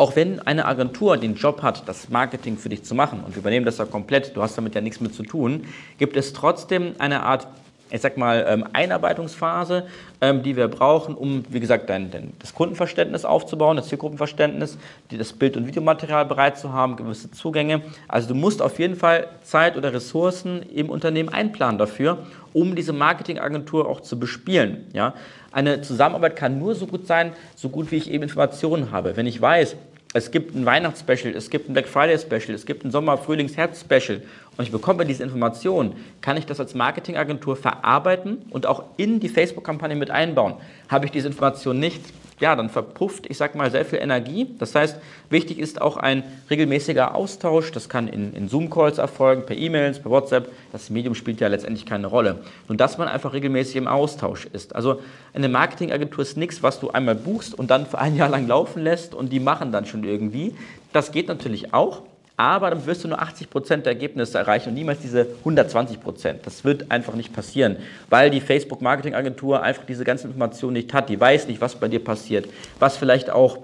Auch 0.00 0.16
wenn 0.16 0.40
eine 0.40 0.64
Agentur 0.64 1.18
den 1.18 1.34
Job 1.34 1.60
hat, 1.60 1.86
das 1.86 2.08
Marketing 2.08 2.56
für 2.56 2.70
dich 2.70 2.84
zu 2.84 2.94
machen 2.94 3.22
und 3.22 3.36
übernehmen 3.36 3.66
das 3.66 3.76
ja 3.76 3.84
komplett, 3.84 4.34
du 4.34 4.40
hast 4.40 4.56
damit 4.56 4.74
ja 4.74 4.80
nichts 4.80 4.98
mehr 4.98 5.12
zu 5.12 5.22
tun, 5.22 5.66
gibt 5.98 6.16
es 6.16 6.32
trotzdem 6.32 6.94
eine 6.98 7.22
Art 7.22 7.46
ich 7.92 8.00
sag 8.00 8.16
mal, 8.16 8.46
ähm, 8.48 8.64
Einarbeitungsphase, 8.72 9.84
ähm, 10.20 10.42
die 10.42 10.56
wir 10.56 10.68
brauchen, 10.68 11.14
um, 11.14 11.44
wie 11.48 11.60
gesagt, 11.60 11.90
dein, 11.90 12.10
dein, 12.10 12.32
das 12.38 12.54
Kundenverständnis 12.54 13.24
aufzubauen, 13.24 13.76
das 13.76 13.88
Zielgruppenverständnis, 13.88 14.78
das 15.10 15.32
Bild- 15.32 15.56
und 15.56 15.66
Videomaterial 15.66 16.24
bereit 16.24 16.56
zu 16.56 16.72
haben, 16.72 16.96
gewisse 16.96 17.30
Zugänge. 17.32 17.82
Also 18.06 18.28
du 18.28 18.34
musst 18.34 18.62
auf 18.62 18.78
jeden 18.78 18.94
Fall 18.94 19.26
Zeit 19.42 19.76
oder 19.76 19.92
Ressourcen 19.92 20.62
im 20.72 20.88
Unternehmen 20.88 21.30
einplanen 21.30 21.78
dafür, 21.78 22.18
um 22.52 22.76
diese 22.76 22.92
Marketingagentur 22.92 23.88
auch 23.88 24.00
zu 24.00 24.18
bespielen. 24.18 24.86
Ja? 24.92 25.14
Eine 25.52 25.82
Zusammenarbeit 25.82 26.36
kann 26.36 26.58
nur 26.58 26.74
so 26.76 26.86
gut 26.86 27.06
sein, 27.06 27.32
so 27.56 27.70
gut 27.70 27.90
wie 27.90 27.96
ich 27.96 28.10
eben 28.10 28.22
Informationen 28.22 28.92
habe. 28.92 29.16
Wenn 29.16 29.26
ich 29.26 29.40
weiß, 29.40 29.76
es 30.12 30.32
gibt 30.32 30.56
ein 30.56 30.66
Weihnachtsspecial, 30.66 31.34
es 31.36 31.50
gibt 31.50 31.68
ein 31.68 31.72
Black 31.72 31.86
Friday 31.86 32.18
Special, 32.18 32.54
es 32.54 32.66
gibt 32.66 32.84
ein 32.84 32.90
Sommer-, 32.90 33.16
Frühlings-, 33.16 33.56
Herbst-Special 33.56 34.22
und 34.56 34.64
ich 34.64 34.72
bekomme 34.72 35.06
diese 35.06 35.22
Information, 35.22 35.94
kann 36.20 36.36
ich 36.36 36.46
das 36.46 36.58
als 36.58 36.74
Marketingagentur 36.74 37.54
verarbeiten 37.54 38.38
und 38.50 38.66
auch 38.66 38.84
in 38.96 39.20
die 39.20 39.28
Facebook-Kampagne 39.28 39.94
mit 39.94 40.10
einbauen. 40.10 40.54
Habe 40.88 41.06
ich 41.06 41.12
diese 41.12 41.28
Information 41.28 41.78
nicht, 41.78 42.00
ja, 42.40 42.56
dann 42.56 42.70
verpufft, 42.70 43.26
ich 43.28 43.36
sag 43.36 43.54
mal, 43.54 43.70
sehr 43.70 43.84
viel 43.84 43.98
Energie. 43.98 44.48
Das 44.58 44.74
heißt, 44.74 44.96
wichtig 45.28 45.58
ist 45.58 45.80
auch 45.80 45.96
ein 45.96 46.22
regelmäßiger 46.48 47.14
Austausch. 47.14 47.70
Das 47.72 47.88
kann 47.88 48.08
in, 48.08 48.32
in 48.32 48.48
Zoom-Calls 48.48 48.98
erfolgen, 48.98 49.44
per 49.46 49.56
E-Mails, 49.56 50.00
per 50.00 50.10
WhatsApp. 50.10 50.50
Das 50.72 50.90
Medium 50.90 51.14
spielt 51.14 51.40
ja 51.40 51.48
letztendlich 51.48 51.86
keine 51.86 52.06
Rolle. 52.06 52.40
Nur, 52.68 52.76
dass 52.76 52.98
man 52.98 53.08
einfach 53.08 53.34
regelmäßig 53.34 53.76
im 53.76 53.86
Austausch 53.86 54.46
ist. 54.52 54.74
Also, 54.74 55.00
eine 55.34 55.48
Marketingagentur 55.48 56.22
ist 56.22 56.36
nichts, 56.36 56.62
was 56.62 56.80
du 56.80 56.90
einmal 56.90 57.14
buchst 57.14 57.56
und 57.56 57.70
dann 57.70 57.86
für 57.86 57.98
ein 57.98 58.16
Jahr 58.16 58.28
lang 58.28 58.48
laufen 58.48 58.82
lässt 58.82 59.14
und 59.14 59.32
die 59.32 59.40
machen 59.40 59.70
dann 59.70 59.86
schon 59.86 60.04
irgendwie. 60.04 60.54
Das 60.92 61.12
geht 61.12 61.28
natürlich 61.28 61.72
auch 61.72 62.02
aber 62.40 62.70
dann 62.70 62.86
wirst 62.86 63.04
du 63.04 63.08
nur 63.08 63.20
80 63.20 63.50
Prozent 63.50 63.84
der 63.84 63.92
Ergebnisse 63.92 64.38
erreichen 64.38 64.70
und 64.70 64.74
niemals 64.74 65.00
diese 65.00 65.26
120 65.40 66.00
Prozent. 66.00 66.46
Das 66.46 66.64
wird 66.64 66.90
einfach 66.90 67.14
nicht 67.14 67.34
passieren, 67.34 67.76
weil 68.08 68.30
die 68.30 68.40
Facebook-Marketing-Agentur 68.40 69.62
einfach 69.62 69.84
diese 69.84 70.04
ganzen 70.04 70.28
Informationen 70.28 70.72
nicht 70.72 70.94
hat. 70.94 71.10
Die 71.10 71.20
weiß 71.20 71.48
nicht, 71.48 71.60
was 71.60 71.74
bei 71.74 71.88
dir 71.88 72.02
passiert, 72.02 72.48
was 72.78 72.96
vielleicht 72.96 73.28
auch 73.28 73.58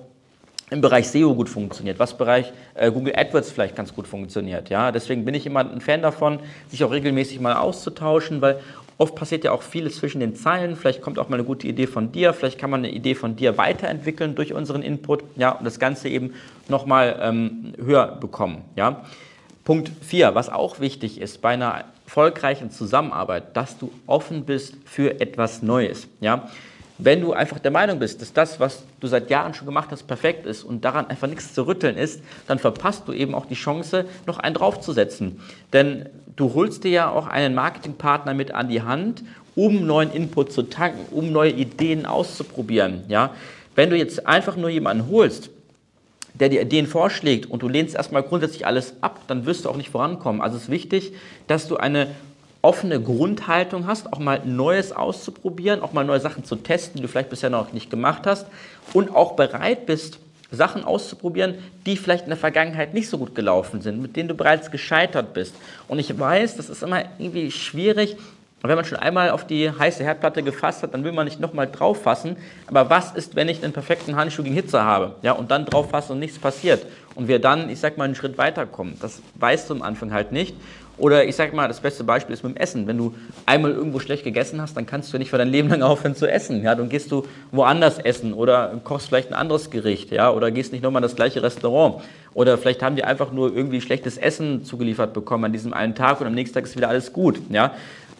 im 0.68 0.82
Bereich 0.82 1.08
SEO 1.08 1.34
gut 1.34 1.48
funktioniert, 1.48 1.98
was 1.98 2.18
Bereich 2.18 2.52
äh, 2.74 2.90
Google 2.90 3.14
AdWords 3.16 3.50
vielleicht 3.50 3.76
ganz 3.76 3.94
gut 3.94 4.06
funktioniert. 4.06 4.68
Ja? 4.68 4.92
Deswegen 4.92 5.24
bin 5.24 5.34
ich 5.34 5.46
immer 5.46 5.60
ein 5.60 5.80
Fan 5.80 6.02
davon, 6.02 6.40
sich 6.68 6.84
auch 6.84 6.90
regelmäßig 6.90 7.40
mal 7.40 7.54
auszutauschen, 7.54 8.42
weil 8.42 8.60
Oft 8.98 9.14
passiert 9.14 9.44
ja 9.44 9.52
auch 9.52 9.62
vieles 9.62 9.96
zwischen 9.96 10.20
den 10.20 10.34
Zeilen. 10.34 10.74
Vielleicht 10.74 11.02
kommt 11.02 11.18
auch 11.18 11.28
mal 11.28 11.36
eine 11.36 11.44
gute 11.44 11.66
Idee 11.66 11.86
von 11.86 12.12
dir. 12.12 12.32
Vielleicht 12.32 12.58
kann 12.58 12.70
man 12.70 12.80
eine 12.80 12.92
Idee 12.92 13.14
von 13.14 13.36
dir 13.36 13.58
weiterentwickeln 13.58 14.34
durch 14.34 14.54
unseren 14.54 14.82
Input. 14.82 15.22
Ja, 15.36 15.50
und 15.50 15.64
das 15.64 15.78
Ganze 15.78 16.08
eben 16.08 16.32
nochmal 16.68 17.18
ähm, 17.20 17.74
höher 17.78 18.16
bekommen. 18.18 18.62
Ja. 18.74 19.04
Punkt 19.64 19.90
4, 20.00 20.34
was 20.34 20.48
auch 20.48 20.80
wichtig 20.80 21.20
ist 21.20 21.42
bei 21.42 21.50
einer 21.50 21.84
erfolgreichen 22.06 22.70
Zusammenarbeit, 22.70 23.56
dass 23.56 23.76
du 23.76 23.92
offen 24.06 24.44
bist 24.44 24.76
für 24.86 25.20
etwas 25.20 25.60
Neues. 25.60 26.08
Ja. 26.20 26.48
Wenn 26.98 27.20
du 27.20 27.34
einfach 27.34 27.58
der 27.58 27.70
Meinung 27.70 27.98
bist, 27.98 28.22
dass 28.22 28.32
das, 28.32 28.58
was 28.58 28.84
du 29.00 29.06
seit 29.06 29.28
Jahren 29.28 29.52
schon 29.52 29.66
gemacht 29.66 29.88
hast, 29.90 30.04
perfekt 30.04 30.46
ist 30.46 30.64
und 30.64 30.84
daran 30.84 31.08
einfach 31.08 31.28
nichts 31.28 31.52
zu 31.52 31.66
rütteln 31.66 31.96
ist, 31.96 32.22
dann 32.46 32.58
verpasst 32.58 33.02
du 33.06 33.12
eben 33.12 33.34
auch 33.34 33.46
die 33.46 33.54
Chance, 33.54 34.06
noch 34.26 34.38
einen 34.38 34.54
draufzusetzen. 34.54 35.40
Denn 35.72 36.08
du 36.36 36.54
holst 36.54 36.84
dir 36.84 36.90
ja 36.90 37.10
auch 37.10 37.26
einen 37.26 37.54
Marketingpartner 37.54 38.32
mit 38.32 38.52
an 38.52 38.68
die 38.68 38.82
Hand, 38.82 39.22
um 39.54 39.86
neuen 39.86 40.10
Input 40.10 40.52
zu 40.52 40.62
tanken, 40.62 41.06
um 41.10 41.32
neue 41.32 41.52
Ideen 41.52 42.06
auszuprobieren. 42.06 43.04
Ja? 43.08 43.34
Wenn 43.74 43.90
du 43.90 43.96
jetzt 43.96 44.26
einfach 44.26 44.56
nur 44.56 44.70
jemanden 44.70 45.10
holst, 45.10 45.50
der 46.34 46.48
dir 46.48 46.62
Ideen 46.62 46.86
vorschlägt 46.86 47.50
und 47.50 47.62
du 47.62 47.68
lehnst 47.68 47.94
erstmal 47.94 48.22
grundsätzlich 48.22 48.66
alles 48.66 48.94
ab, 49.00 49.20
dann 49.26 49.46
wirst 49.46 49.64
du 49.64 49.70
auch 49.70 49.76
nicht 49.76 49.90
vorankommen. 49.90 50.40
Also 50.40 50.56
es 50.56 50.64
ist 50.64 50.70
wichtig, 50.70 51.12
dass 51.46 51.68
du 51.68 51.76
eine 51.76 52.08
offene 52.66 53.00
Grundhaltung 53.00 53.86
hast, 53.86 54.12
auch 54.12 54.18
mal 54.18 54.40
Neues 54.44 54.90
auszuprobieren, 54.90 55.82
auch 55.82 55.92
mal 55.92 56.04
neue 56.04 56.18
Sachen 56.18 56.42
zu 56.42 56.56
testen, 56.56 56.96
die 56.96 57.02
du 57.02 57.08
vielleicht 57.08 57.30
bisher 57.30 57.48
noch 57.48 57.72
nicht 57.72 57.90
gemacht 57.90 58.26
hast 58.26 58.48
und 58.92 59.14
auch 59.14 59.34
bereit 59.34 59.86
bist, 59.86 60.18
Sachen 60.50 60.82
auszuprobieren, 60.82 61.54
die 61.86 61.96
vielleicht 61.96 62.24
in 62.24 62.30
der 62.30 62.36
Vergangenheit 62.36 62.92
nicht 62.92 63.08
so 63.08 63.18
gut 63.18 63.36
gelaufen 63.36 63.82
sind, 63.82 64.02
mit 64.02 64.16
denen 64.16 64.28
du 64.28 64.34
bereits 64.34 64.72
gescheitert 64.72 65.32
bist. 65.32 65.54
Und 65.86 66.00
ich 66.00 66.18
weiß, 66.18 66.56
das 66.56 66.68
ist 66.68 66.82
immer 66.82 67.04
irgendwie 67.18 67.52
schwierig, 67.52 68.16
wenn 68.62 68.74
man 68.74 68.84
schon 68.84 68.98
einmal 68.98 69.30
auf 69.30 69.46
die 69.46 69.70
heiße 69.70 70.02
Herdplatte 70.02 70.42
gefasst 70.42 70.82
hat, 70.82 70.92
dann 70.92 71.04
will 71.04 71.12
man 71.12 71.26
nicht 71.26 71.38
nochmal 71.38 71.68
drauf 71.70 72.02
fassen. 72.02 72.36
Aber 72.66 72.90
was 72.90 73.12
ist, 73.12 73.36
wenn 73.36 73.48
ich 73.48 73.62
einen 73.62 73.72
perfekten 73.72 74.16
Handschuh 74.16 74.42
gegen 74.42 74.56
Hitze 74.56 74.82
habe? 74.82 75.14
Ja, 75.22 75.32
und 75.32 75.52
dann 75.52 75.66
drauf 75.66 75.90
fasse 75.90 76.14
und 76.14 76.18
nichts 76.18 76.38
passiert. 76.38 76.84
Und 77.14 77.28
wir 77.28 77.38
dann, 77.38 77.70
ich 77.70 77.78
sag 77.78 77.96
mal, 77.96 78.04
einen 78.04 78.14
Schritt 78.14 78.38
weiterkommen. 78.38 78.96
Das 79.00 79.20
weißt 79.36 79.70
du 79.70 79.74
am 79.74 79.82
Anfang 79.82 80.12
halt 80.12 80.32
nicht. 80.32 80.56
Oder 80.98 81.26
ich 81.26 81.36
sage 81.36 81.54
mal, 81.54 81.68
das 81.68 81.80
beste 81.80 82.04
Beispiel 82.04 82.32
ist 82.32 82.42
mit 82.42 82.56
dem 82.56 82.60
Essen. 82.60 82.86
Wenn 82.86 82.96
du 82.96 83.14
einmal 83.44 83.72
irgendwo 83.72 83.98
schlecht 83.98 84.24
gegessen 84.24 84.60
hast, 84.60 84.76
dann 84.76 84.86
kannst 84.86 85.12
du 85.12 85.18
nicht 85.18 85.30
für 85.30 85.38
dein 85.38 85.48
Leben 85.48 85.68
lang 85.68 85.82
aufhören 85.82 86.14
zu 86.14 86.26
essen. 86.26 86.62
Ja? 86.62 86.74
Dann 86.74 86.88
gehst 86.88 87.12
du 87.12 87.26
woanders 87.52 87.98
essen 87.98 88.32
oder 88.32 88.80
kochst 88.82 89.08
vielleicht 89.08 89.30
ein 89.30 89.34
anderes 89.34 89.70
Gericht 89.70 90.10
ja? 90.10 90.30
oder 90.30 90.50
gehst 90.50 90.72
nicht 90.72 90.82
nochmal 90.82 91.00
in 91.00 91.08
das 91.08 91.16
gleiche 91.16 91.42
Restaurant. 91.42 92.02
Oder 92.32 92.58
vielleicht 92.58 92.82
haben 92.82 92.96
die 92.96 93.04
einfach 93.04 93.32
nur 93.32 93.54
irgendwie 93.54 93.80
schlechtes 93.80 94.16
Essen 94.16 94.64
zugeliefert 94.64 95.12
bekommen 95.12 95.44
an 95.44 95.52
diesem 95.52 95.72
einen 95.72 95.94
Tag 95.94 96.20
und 96.20 96.26
am 96.26 96.34
nächsten 96.34 96.54
Tag 96.54 96.64
ist 96.64 96.76
wieder 96.76 96.88
alles 96.88 97.12
gut. 97.12 97.40
Ja? 97.50 97.72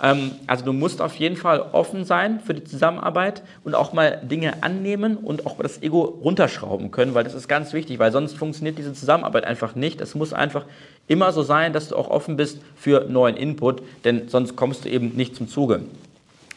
Ähm, 0.03 0.33
also 0.47 0.65
du 0.65 0.73
musst 0.73 1.01
auf 1.01 1.15
jeden 1.17 1.37
Fall 1.37 1.61
offen 1.73 2.05
sein 2.05 2.41
für 2.41 2.55
die 2.55 2.65
Zusammenarbeit 2.65 3.43
und 3.65 3.75
auch 3.75 3.93
mal 3.93 4.21
Dinge 4.23 4.63
annehmen 4.63 5.17
und 5.17 5.47
auch 5.47 5.57
das 5.59 5.83
Ego 5.83 6.03
runterschrauben 6.03 6.91
können, 6.91 7.15
weil 7.15 7.25
das 7.25 7.35
ist 7.35 7.49
ganz 7.49 7.73
wichtig, 7.73 7.99
weil 7.99 8.13
sonst 8.13 8.37
funktioniert 8.37 8.79
diese 8.79 8.93
Zusammenarbeit 8.93 9.45
einfach 9.45 9.75
nicht. 9.75 10.01
Es 10.01 10.15
muss 10.15 10.33
einfach 10.33 10.67
immer 11.09 11.33
so 11.33 11.43
sein, 11.43 11.73
dass 11.73 11.89
du 11.89 11.97
auch 11.97 12.09
offen 12.09 12.37
bist 12.37 12.61
für 12.77 13.07
neuen 13.09 13.37
Input, 13.37 13.83
denn 14.05 14.29
sonst 14.29 14.57
kommst 14.57 14.85
du 14.85 14.89
eben 14.89 15.15
nicht 15.17 15.37
zum 15.37 15.49
Zuge. 15.49 15.83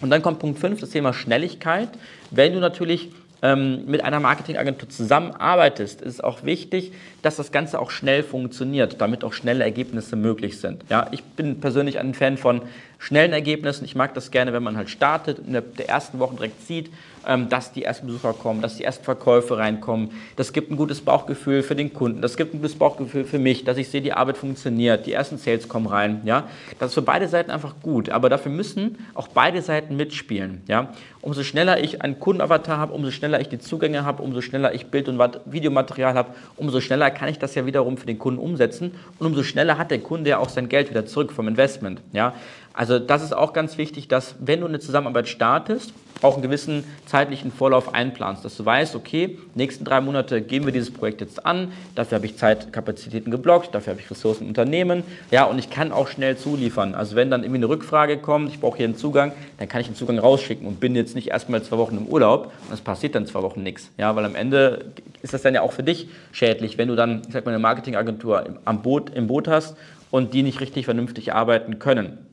Und 0.01 0.09
dann 0.09 0.21
kommt 0.21 0.39
Punkt 0.39 0.59
5, 0.59 0.79
das 0.79 0.91
Thema 0.91 1.13
Schnelligkeit. 1.13 1.89
Wenn 2.31 2.53
du 2.53 2.59
natürlich 2.59 3.09
ähm, 3.41 3.85
mit 3.85 4.03
einer 4.03 4.19
Marketingagentur 4.19 4.89
zusammenarbeitest, 4.89 6.01
ist 6.01 6.15
es 6.15 6.21
auch 6.21 6.43
wichtig, 6.43 6.91
dass 7.21 7.35
das 7.35 7.51
Ganze 7.51 7.79
auch 7.79 7.91
schnell 7.91 8.23
funktioniert, 8.23 8.99
damit 8.99 9.23
auch 9.23 9.33
schnelle 9.33 9.63
Ergebnisse 9.63 10.15
möglich 10.15 10.59
sind. 10.59 10.83
Ja, 10.89 11.07
ich 11.11 11.23
bin 11.23 11.59
persönlich 11.59 11.99
ein 11.99 12.13
Fan 12.13 12.37
von 12.37 12.61
schnellen 12.99 13.31
Ergebnissen. 13.33 13.85
Ich 13.85 13.95
mag 13.95 14.13
das 14.13 14.29
gerne, 14.29 14.53
wenn 14.53 14.61
man 14.61 14.77
halt 14.77 14.89
startet, 14.89 15.39
in 15.39 15.53
der, 15.53 15.63
ersten 15.87 16.19
Woche 16.19 16.35
direkt 16.35 16.67
sieht, 16.67 16.91
ähm, 17.25 17.49
dass 17.49 17.71
die 17.71 17.83
ersten 17.83 18.07
Besucher 18.07 18.33
kommen, 18.33 18.61
dass 18.61 18.75
die 18.75 18.83
ersten 18.83 19.03
Verkäufe 19.03 19.57
reinkommen. 19.57 20.11
Das 20.35 20.53
gibt 20.53 20.69
ein 20.69 20.75
gutes 20.75 21.01
Bauchgefühl 21.01 21.63
für 21.63 21.75
den 21.75 21.93
Kunden. 21.93 22.21
Das 22.21 22.37
gibt 22.37 22.53
ein 22.53 22.57
gutes 22.59 22.75
Bauchgefühl 22.75 23.23
für 23.23 23.39
mich, 23.39 23.63
dass 23.63 23.77
ich 23.77 23.89
sehe, 23.89 24.01
die 24.01 24.13
Arbeit 24.13 24.37
funktioniert, 24.37 25.05
die 25.05 25.13
ersten 25.13 25.37
Sales 25.37 25.67
kommen 25.69 25.87
rein. 25.87 26.21
Ja, 26.25 26.47
das 26.77 26.89
ist 26.89 26.95
für 26.95 27.01
beide 27.01 27.27
Seiten 27.27 27.51
einfach 27.51 27.75
gut. 27.81 28.09
Aber 28.09 28.29
dafür 28.29 28.51
müssen 28.51 28.97
auch 29.15 29.29
beide 29.29 29.61
Seiten 29.61 29.95
mitspielen. 29.95 30.61
Ja, 30.67 30.93
umso 31.21 31.43
schneller 31.43 31.81
ich 31.81 32.01
einen 32.01 32.19
Kundenavatar 32.19 32.77
habe, 32.77 32.93
umso 32.93 33.11
schneller 33.11 33.39
ich 33.39 33.47
die 33.47 33.59
Zugänge 33.59 34.05
habe, 34.05 34.21
umso 34.23 34.41
schneller 34.41 34.73
ich 34.73 34.87
Bild- 34.87 35.07
und 35.07 35.19
Videomaterial 35.45 36.13
habe, 36.13 36.33
umso 36.57 36.81
schneller 36.81 37.11
kann 37.11 37.29
ich 37.29 37.39
das 37.39 37.55
ja 37.55 37.65
wiederum 37.65 37.97
für 37.97 38.05
den 38.05 38.19
Kunden 38.19 38.39
umsetzen 38.39 38.91
und 39.19 39.27
umso 39.27 39.43
schneller 39.43 39.77
hat 39.77 39.91
der 39.91 39.99
Kunde 39.99 40.29
ja 40.31 40.37
auch 40.37 40.49
sein 40.49 40.69
Geld 40.69 40.89
wieder 40.89 41.05
zurück 41.05 41.31
vom 41.31 41.47
Investment. 41.47 42.01
Ja, 42.13 42.33
also 42.79 42.97
das 42.97 43.21
ist 43.21 43.35
auch 43.35 43.51
ganz 43.51 43.77
wichtig, 43.77 44.07
dass 44.07 44.35
wenn 44.39 44.61
du 44.61 44.65
eine 44.65 44.79
Zusammenarbeit 44.79 45.27
startest, 45.27 45.91
auch 46.21 46.35
einen 46.35 46.43
gewissen 46.43 46.85
zeitlichen 47.05 47.51
Vorlauf 47.51 47.93
einplanst, 47.93 48.45
dass 48.45 48.55
du 48.55 48.65
weißt, 48.65 48.95
okay, 48.95 49.37
nächsten 49.53 49.83
drei 49.83 49.99
Monate 49.99 50.41
gehen 50.41 50.63
wir 50.63 50.71
dieses 50.71 50.89
Projekt 50.89 51.19
jetzt 51.19 51.45
an, 51.45 51.73
dafür 51.95 52.15
habe 52.15 52.25
ich 52.25 52.37
Zeitkapazitäten 52.37 53.31
geblockt, 53.31 53.75
dafür 53.75 53.91
habe 53.91 54.01
ich 54.01 54.09
Ressourcen 54.09 54.43
im 54.43 54.47
Unternehmen, 54.51 55.03
ja, 55.29 55.43
und 55.43 55.59
ich 55.59 55.69
kann 55.69 55.91
auch 55.91 56.07
schnell 56.07 56.37
zuliefern. 56.37 56.95
Also 56.95 57.17
wenn 57.17 57.29
dann 57.29 57.41
irgendwie 57.41 57.57
eine 57.57 57.67
Rückfrage 57.67 58.17
kommt, 58.17 58.47
ich 58.47 58.61
brauche 58.61 58.77
hier 58.77 58.85
einen 58.85 58.95
Zugang, 58.95 59.33
dann 59.57 59.67
kann 59.67 59.81
ich 59.81 59.87
den 59.87 59.97
Zugang 59.97 60.17
rausschicken 60.17 60.65
und 60.65 60.79
bin 60.79 60.95
jetzt 60.95 61.15
nicht 61.15 61.31
erstmal 61.31 61.61
zwei 61.61 61.77
Wochen 61.79 61.97
im 61.97 62.05
Urlaub 62.05 62.53
und 62.69 62.73
es 62.73 62.79
passiert 62.79 63.13
dann 63.13 63.25
zwei 63.25 63.41
Wochen 63.41 63.61
nichts, 63.61 63.91
ja, 63.97 64.15
weil 64.15 64.23
am 64.23 64.35
Ende 64.35 64.85
ist 65.21 65.33
das 65.33 65.41
dann 65.41 65.53
ja 65.53 65.63
auch 65.63 65.73
für 65.73 65.83
dich 65.83 66.07
schädlich, 66.31 66.77
wenn 66.77 66.87
du 66.87 66.95
dann, 66.95 67.23
ich 67.27 67.33
sag 67.33 67.43
mal, 67.43 67.51
eine 67.51 67.59
Marketingagentur 67.59 68.45
am 68.63 68.81
Boot, 68.81 69.09
im 69.13 69.27
Boot 69.27 69.49
hast 69.49 69.75
und 70.11 70.33
die 70.33 70.43
nicht 70.43 70.61
richtig 70.61 70.85
vernünftig 70.85 71.33
arbeiten 71.33 71.77
können. 71.77 72.28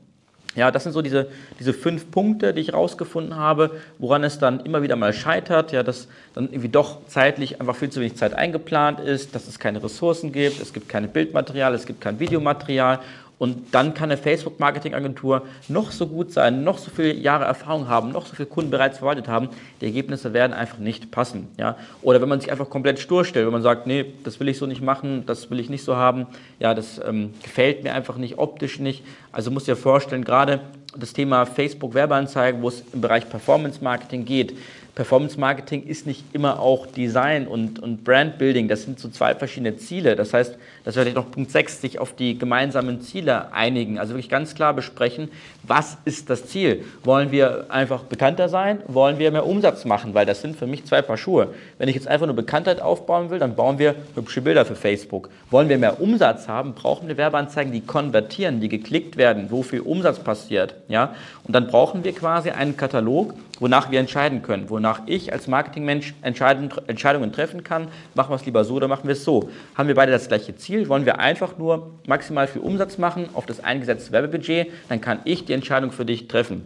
Ja, 0.57 0.71
das 0.71 0.83
sind 0.83 0.91
so 0.91 1.03
diese, 1.03 1.27
diese 1.59 1.71
fünf 1.71 2.09
Punkte, 2.09 2.51
die 2.51 2.61
ich 2.61 2.73
rausgefunden 2.73 3.35
habe, 3.35 3.79
woran 3.99 4.23
es 4.23 4.39
dann 4.39 4.59
immer 4.61 4.81
wieder 4.81 4.95
mal 4.95 5.13
scheitert, 5.13 5.71
ja, 5.71 5.83
dass 5.83 6.07
dann 6.33 6.45
irgendwie 6.45 6.69
doch 6.69 7.05
zeitlich 7.05 7.61
einfach 7.61 7.75
viel 7.75 7.91
zu 7.91 7.99
wenig 7.99 8.15
Zeit 8.15 8.33
eingeplant 8.33 8.99
ist, 8.99 9.35
dass 9.35 9.47
es 9.47 9.59
keine 9.59 9.83
Ressourcen 9.83 10.31
gibt, 10.31 10.59
es 10.59 10.73
gibt 10.73 10.89
keine 10.89 11.07
Bildmaterial, 11.07 11.75
es 11.75 11.85
gibt 11.85 12.01
kein 12.01 12.19
Videomaterial 12.19 12.99
und 13.39 13.75
dann 13.75 13.93
kann 13.93 14.09
eine 14.09 14.17
Facebook-Marketing-Agentur 14.17 15.43
noch 15.67 15.91
so 15.91 16.07
gut 16.07 16.31
sein, 16.31 16.63
noch 16.63 16.79
so 16.79 16.89
viele 16.89 17.13
Jahre 17.13 17.45
Erfahrung 17.45 17.87
haben, 17.87 18.11
noch 18.11 18.25
so 18.25 18.35
viele 18.35 18.47
Kunden 18.47 18.71
bereits 18.71 18.97
verwaltet 18.97 19.27
haben. 19.27 19.49
Die 19.79 19.85
Ergebnisse 19.85 20.33
werden 20.33 20.53
einfach 20.53 20.79
nicht 20.79 21.11
passen. 21.11 21.47
Ja? 21.57 21.77
Oder 22.01 22.19
wenn 22.19 22.29
man 22.29 22.41
sich 22.41 22.51
einfach 22.51 22.69
komplett 22.69 22.97
stur 22.99 23.25
stellt, 23.25 23.45
wenn 23.45 23.53
man 23.53 23.61
sagt, 23.61 23.85
nee, 23.85 24.05
das 24.23 24.39
will 24.39 24.49
ich 24.49 24.57
so 24.57 24.65
nicht 24.65 24.81
machen, 24.81 25.23
das 25.27 25.51
will 25.51 25.59
ich 25.59 25.69
nicht 25.69 25.83
so 25.83 25.95
haben, 25.95 26.25
ja, 26.59 26.73
das 26.73 26.99
ähm, 27.05 27.33
gefällt 27.43 27.83
mir 27.83 27.93
einfach 27.93 28.17
nicht, 28.17 28.39
optisch 28.39 28.79
nicht. 28.79 29.03
Also 29.37 29.51
muss 29.51 29.65
dir 29.65 29.75
vorstellen, 29.75 30.23
gerade 30.23 30.61
das 30.97 31.13
Thema 31.13 31.45
Facebook-Werbeanzeigen, 31.45 32.59
wo 32.63 32.69
es 32.69 32.81
im 32.91 33.01
Bereich 33.01 33.29
Performance-Marketing 33.29 34.25
geht, 34.25 34.57
Performance 34.97 35.39
Marketing 35.39 35.83
ist 35.83 36.07
nicht 36.07 36.23
immer 36.33 36.59
auch 36.59 36.87
Design 36.87 37.47
und, 37.47 37.77
und 37.77 38.03
Brand 38.03 38.39
Building. 38.39 38.67
Das 38.67 38.81
sind 38.81 38.99
so 38.99 39.09
zwei 39.09 39.35
verschiedene 39.35 39.77
Ziele. 39.77 40.15
Das 40.15 40.33
heißt, 40.33 40.57
das 40.85 40.97
ich 40.97 41.13
noch 41.13 41.29
Punkt 41.29 41.51
6, 41.51 41.81
sich 41.81 41.99
auf 41.99 42.15
die 42.15 42.35
gemeinsamen 42.39 42.99
Ziele 43.01 43.53
einigen. 43.53 43.99
Also 43.99 44.13
wirklich 44.13 44.27
ganz 44.27 44.55
klar 44.55 44.73
besprechen, 44.73 45.29
was 45.61 45.99
ist 46.05 46.31
das 46.31 46.47
Ziel? 46.47 46.83
Wollen 47.03 47.31
wir 47.31 47.67
einfach 47.69 48.05
bekannter 48.05 48.49
sein? 48.49 48.79
Wollen 48.87 49.19
wir 49.19 49.29
mehr 49.29 49.45
Umsatz 49.45 49.85
machen? 49.85 50.15
Weil 50.15 50.25
das 50.25 50.41
sind 50.41 50.57
für 50.57 50.65
mich 50.65 50.85
zwei 50.85 51.03
Paar 51.03 51.17
Schuhe. 51.17 51.49
Wenn 51.77 51.89
ich 51.89 51.95
jetzt 51.95 52.07
einfach 52.07 52.25
nur 52.25 52.35
Bekanntheit 52.35 52.81
aufbauen 52.81 53.29
will, 53.29 53.37
dann 53.37 53.55
bauen 53.55 53.77
wir 53.77 53.93
hübsche 54.15 54.41
Bilder 54.41 54.65
für 54.65 54.75
Facebook. 54.75 55.29
Wollen 55.51 55.69
wir 55.69 55.77
mehr 55.77 56.01
Umsatz 56.01 56.47
haben, 56.47 56.73
brauchen 56.73 57.07
wir 57.07 57.17
Werbeanzeigen, 57.17 57.71
die 57.71 57.81
konvertieren, 57.81 58.61
die 58.61 58.69
geklickt 58.69 59.15
werden, 59.15 59.51
wo 59.51 59.61
viel 59.61 59.81
Umsatz 59.81 60.17
passiert. 60.17 60.73
Ja? 60.87 61.13
Und 61.43 61.53
dann 61.53 61.67
brauchen 61.67 62.03
wir 62.03 62.13
quasi 62.13 62.49
einen 62.49 62.77
Katalog 62.77 63.35
wonach 63.59 63.91
wir 63.91 63.99
entscheiden 63.99 64.41
können, 64.41 64.69
wonach 64.69 65.01
ich 65.05 65.33
als 65.33 65.47
Marketingmensch 65.47 66.13
Entscheidungen 66.21 67.31
treffen 67.31 67.63
kann. 67.63 67.87
Machen 68.15 68.31
wir 68.31 68.35
es 68.35 68.45
lieber 68.45 68.63
so 68.63 68.75
oder 68.75 68.87
machen 68.87 69.05
wir 69.05 69.13
es 69.13 69.23
so? 69.23 69.49
Haben 69.75 69.87
wir 69.87 69.95
beide 69.95 70.11
das 70.11 70.27
gleiche 70.27 70.55
Ziel? 70.55 70.89
Wollen 70.89 71.05
wir 71.05 71.19
einfach 71.19 71.57
nur 71.57 71.91
maximal 72.05 72.47
viel 72.47 72.61
Umsatz 72.61 72.97
machen 72.97 73.29
auf 73.33 73.45
das 73.45 73.63
eingesetzte 73.63 74.11
Werbebudget? 74.11 74.71
Dann 74.89 75.01
kann 75.01 75.19
ich 75.25 75.45
die 75.45 75.53
Entscheidung 75.53 75.91
für 75.91 76.05
dich 76.05 76.27
treffen. 76.27 76.65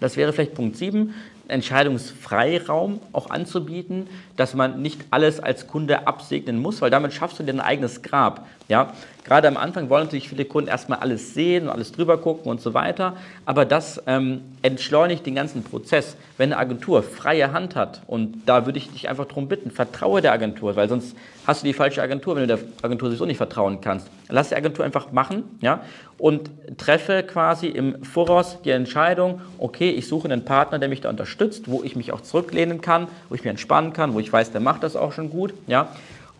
Das 0.00 0.16
wäre 0.16 0.32
vielleicht 0.32 0.54
Punkt 0.54 0.76
7. 0.76 1.14
Entscheidungsfreiraum 1.48 3.00
auch 3.12 3.30
anzubieten, 3.30 4.08
dass 4.36 4.54
man 4.54 4.82
nicht 4.82 5.00
alles 5.10 5.38
als 5.38 5.68
Kunde 5.68 6.06
absegnen 6.06 6.60
muss, 6.60 6.82
weil 6.82 6.90
damit 6.90 7.14
schaffst 7.14 7.38
du 7.38 7.44
dir 7.44 7.54
ein 7.54 7.60
eigenes 7.60 8.02
Grab. 8.02 8.46
Ja? 8.68 8.92
Gerade 9.26 9.48
am 9.48 9.56
Anfang 9.56 9.90
wollen 9.90 10.04
natürlich 10.04 10.28
viele 10.28 10.44
Kunden 10.44 10.70
erstmal 10.70 11.00
alles 11.00 11.34
sehen 11.34 11.64
und 11.64 11.70
alles 11.70 11.90
drüber 11.90 12.16
gucken 12.16 12.48
und 12.48 12.60
so 12.60 12.74
weiter, 12.74 13.16
aber 13.44 13.64
das 13.64 14.00
ähm, 14.06 14.42
entschleunigt 14.62 15.26
den 15.26 15.34
ganzen 15.34 15.64
Prozess. 15.64 16.16
Wenn 16.38 16.52
eine 16.52 16.60
Agentur 16.60 17.02
freie 17.02 17.52
Hand 17.52 17.74
hat, 17.74 18.02
und 18.06 18.42
da 18.46 18.66
würde 18.66 18.78
ich 18.78 18.88
dich 18.88 19.08
einfach 19.08 19.24
darum 19.24 19.48
bitten, 19.48 19.72
vertraue 19.72 20.20
der 20.20 20.30
Agentur, 20.30 20.76
weil 20.76 20.88
sonst 20.88 21.16
hast 21.44 21.62
du 21.62 21.66
die 21.66 21.72
falsche 21.72 22.00
Agentur, 22.02 22.36
wenn 22.36 22.46
du 22.46 22.56
der 22.56 22.64
Agentur 22.82 23.08
sowieso 23.08 23.26
nicht 23.26 23.38
vertrauen 23.38 23.80
kannst. 23.80 24.08
Lass 24.28 24.50
die 24.50 24.54
Agentur 24.54 24.84
einfach 24.84 25.10
machen 25.10 25.58
ja? 25.60 25.80
und 26.18 26.48
treffe 26.76 27.24
quasi 27.24 27.66
im 27.66 28.04
Voraus 28.04 28.58
die 28.64 28.70
Entscheidung, 28.70 29.40
okay, 29.58 29.90
ich 29.90 30.06
suche 30.06 30.28
einen 30.28 30.44
Partner, 30.44 30.78
der 30.78 30.88
mich 30.88 31.00
da 31.00 31.10
unterstützt, 31.10 31.64
wo 31.66 31.82
ich 31.82 31.96
mich 31.96 32.12
auch 32.12 32.20
zurücklehnen 32.20 32.80
kann, 32.80 33.08
wo 33.28 33.34
ich 33.34 33.40
mich 33.42 33.50
entspannen 33.50 33.92
kann, 33.92 34.14
wo 34.14 34.20
ich 34.20 34.32
weiß, 34.32 34.52
der 34.52 34.60
macht 34.60 34.84
das 34.84 34.94
auch 34.94 35.10
schon 35.10 35.30
gut. 35.30 35.52
Ja? 35.66 35.88